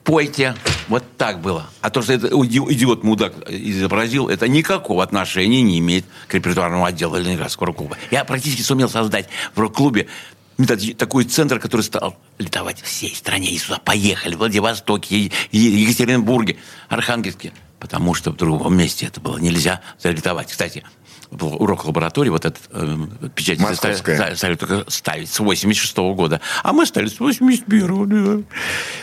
Пойте. 0.06 0.54
Вот 0.88 1.02
так 1.18 1.40
было. 1.40 1.66
А 1.80 1.90
то, 1.90 2.00
что 2.00 2.12
это 2.12 2.28
иди- 2.28 2.60
идиот-мудак 2.60 3.50
изобразил, 3.50 4.28
это 4.28 4.46
никакого 4.46 5.02
отношения 5.02 5.62
не 5.62 5.80
имеет 5.80 6.04
к 6.28 6.34
репертуарному 6.34 6.84
отделу 6.84 7.16
Ленинградского 7.18 7.66
рок-клуба. 7.66 7.98
Я 8.12 8.24
практически 8.24 8.62
сумел 8.62 8.88
создать 8.88 9.28
в 9.54 9.60
рок-клубе 9.60 10.06
такой 10.96 11.24
центр, 11.24 11.58
который 11.58 11.82
стал 11.82 12.16
летовать 12.38 12.80
всей 12.80 13.14
стране. 13.14 13.50
И 13.50 13.58
сюда 13.58 13.78
поехали. 13.78 14.36
В 14.36 14.38
Владивостоке, 14.38 15.32
Екатеринбурге, 15.50 16.56
Архангельске. 16.88 17.52
потому 17.80 18.14
что 18.14 18.30
в 18.30 18.36
другом 18.36 18.76
месте 18.76 19.06
это 19.06 19.20
было 19.20 19.38
нельзя 19.38 19.80
залетовать. 20.02 20.50
Кстати, 20.50 20.82
был 21.30 21.54
урок 21.54 21.84
лаборатории, 21.84 22.30
вот 22.30 22.44
этот 22.44 22.62
э, 22.70 22.96
печать 23.34 23.58
стали, 23.76 24.34
стали 24.34 24.54
только 24.54 24.84
ставить 24.90 25.30
с 25.32 25.40
86 25.40 25.96
года, 25.96 26.40
а 26.62 26.72
мы 26.72 26.86
стали 26.86 27.06
с 27.06 27.18
81 27.20 28.44
да. 28.44 28.44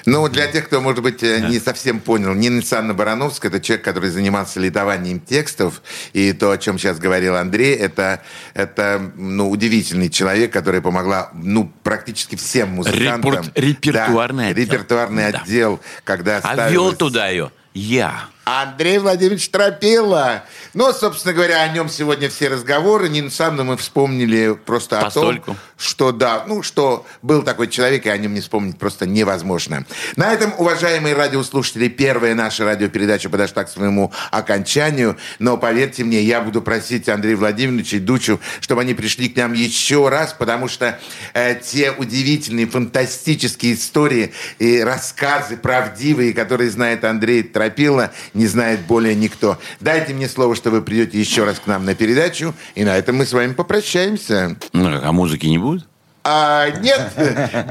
Ну, 0.06 0.28
для 0.30 0.48
тех, 0.48 0.66
кто, 0.68 0.82
может 0.82 1.02
быть, 1.02 1.24
э, 1.24 1.48
не 1.50 1.60
совсем 1.60 2.00
понял, 2.00 2.34
Нина 2.34 2.58
Александровна 2.58 2.94
Барановская– 2.94 3.52
это 3.54 3.60
человек, 3.60 3.86
который 3.86 4.10
занимался 4.10 4.60
литованием 4.60 5.20
текстов, 5.20 5.82
и 6.14 6.34
то, 6.34 6.52
о 6.52 6.58
чем 6.58 6.78
сейчас 6.78 7.00
говорил 7.00 7.36
Андрей, 7.36 7.76
это, 7.76 8.22
это 8.54 9.12
ну, 9.16 9.50
удивительный 9.50 10.10
человек, 10.10 10.52
который 10.54 10.82
помогла 10.82 11.30
ну, 11.34 11.72
практически 11.84 12.36
всем 12.36 12.70
музыкантам. 12.70 13.32
Репорт- 13.34 13.52
репертуарный 13.56 14.44
Да, 14.46 14.50
отдел. 14.52 14.64
Репертуарный 14.66 15.32
Да. 15.32 15.40
отдел, 15.40 15.80
когда 16.04 16.38
А 16.44 16.70
вел 16.70 16.94
туда 16.94 17.30
ее 17.30 17.52
я. 17.74 18.26
Андрей 18.46 18.98
Владимирович 18.98 19.50
Тропила. 19.50 20.44
Ну, 20.74 20.92
собственно 20.92 21.34
говоря, 21.34 21.62
о 21.62 21.70
нем 21.70 21.88
сегодня 21.88 22.30
все 22.30 22.50
разговоры. 22.50 23.08
Нину 23.08 23.28
Александровну 23.28 23.72
мы 23.72 23.78
вспомнили 23.78 24.58
просто 24.66 25.00
о 25.00 25.04
Постольку. 25.06 25.46
том, 25.46 25.58
что 25.78 26.12
да, 26.12 26.44
ну, 26.48 26.62
что 26.62 27.06
был 27.22 27.44
такой 27.44 27.70
человек, 27.70 28.06
и 28.06 28.10
о 28.10 28.18
нем 28.18 28.34
не 28.34 28.42
вспомнить 28.42 28.78
просто 28.78 29.06
невозможно. 29.06 29.86
На 30.18 30.34
этом, 30.34 30.54
уважаемые 30.58 31.16
радиослушатели, 31.16 31.88
первая 31.88 32.36
наша 32.36 32.66
радиопередача 32.66 33.30
подошла 33.30 33.64
к 33.64 33.70
своему 33.70 34.12
окончанию. 34.32 35.18
Но 35.40 35.58
поверьте 35.58 36.04
мне, 36.04 36.22
я 36.22 36.42
буду 36.42 36.62
просить 36.62 37.08
Андрея 37.08 37.38
Владимировича 37.38 37.98
и 37.98 38.00
Дучу, 38.00 38.42
чтобы 38.60 38.82
они 38.82 38.94
пришли 38.94 39.30
к 39.30 39.38
нам 39.38 39.54
еще 39.54 40.10
раз, 40.10 40.34
потому 40.34 40.68
что 40.68 41.00
э, 41.34 41.56
те 41.56 41.92
удивительные, 41.92 42.68
фантастические 42.68 43.76
истории 43.76 44.34
и 44.60 44.82
рассказы 44.82 45.56
правдивые, 45.56 46.34
которые 46.34 46.70
знает 46.70 47.06
Андрей 47.06 47.44
Тропила, 47.44 48.12
не 48.34 48.48
знает 48.48 48.82
более 48.88 49.16
никто. 49.16 49.58
Дайте 49.80 50.14
мне 50.14 50.28
слово, 50.28 50.56
что 50.56 50.72
вы 50.72 50.82
придете 50.82 51.20
еще 51.20 51.44
раз 51.44 51.60
к 51.60 51.68
нам 51.68 51.86
на 51.86 51.96
передачу, 51.96 52.54
и 52.76 52.84
на 52.84 52.98
этом 52.98 53.18
мы 53.18 53.26
с 53.26 53.34
вами 53.34 53.54
попрощаемся. 53.54 54.58
Ну, 54.74 55.00
а 55.04 55.12
музыки 55.12 55.46
не 55.46 55.58
будет? 55.58 55.86
А, 56.26 56.70
нет, 56.80 57.12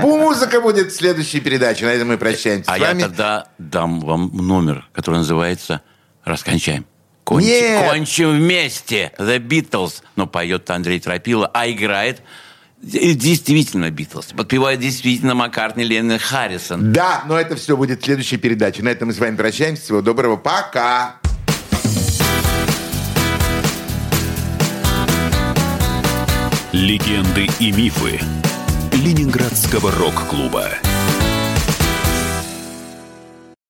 музыка 0.02 0.60
будет 0.60 0.92
в 0.92 0.96
следующей 0.96 1.40
передаче. 1.40 1.86
На 1.86 1.90
этом 1.90 2.08
мы 2.08 2.18
прощаемся 2.18 2.70
А 2.70 2.76
с 2.76 2.80
я 2.80 2.88
вами. 2.88 3.02
тогда 3.02 3.46
дам 3.58 4.00
вам 4.00 4.30
номер, 4.34 4.86
который 4.92 5.16
называется 5.16 5.80
«Раскончаем». 6.24 6.84
Кончим, 7.24 7.48
Нет! 7.48 7.88
кончим 7.90 8.30
вместе. 8.36 9.12
The 9.16 9.38
Beatles. 9.38 10.02
Но 10.16 10.26
поет 10.26 10.68
Андрей 10.70 10.98
Тропила, 10.98 11.50
а 11.54 11.70
играет 11.70 12.20
действительно 12.83 13.91
Битлз. 13.91 14.33
Подпевает 14.37 14.80
действительно 14.80 15.35
Маккартни, 15.35 15.85
Леннон, 15.85 16.18
Харрисон. 16.18 16.93
Да, 16.93 17.22
но 17.26 17.39
это 17.39 17.57
все 17.57 17.76
будет 17.76 18.03
в 18.03 18.05
следующей 18.05 18.37
передаче. 18.37 18.83
На 18.83 18.89
этом 18.89 19.09
мы 19.09 19.14
с 19.14 19.18
вами 19.18 19.37
прощаемся. 19.37 19.83
Всего 19.83 20.03
доброго. 20.03 20.37
Пока. 20.37 21.16
Легенды 26.72 27.49
и 27.61 27.70
мифы 27.70 28.18
Ленинградского 28.93 29.93
рок-клуба. 29.93 30.70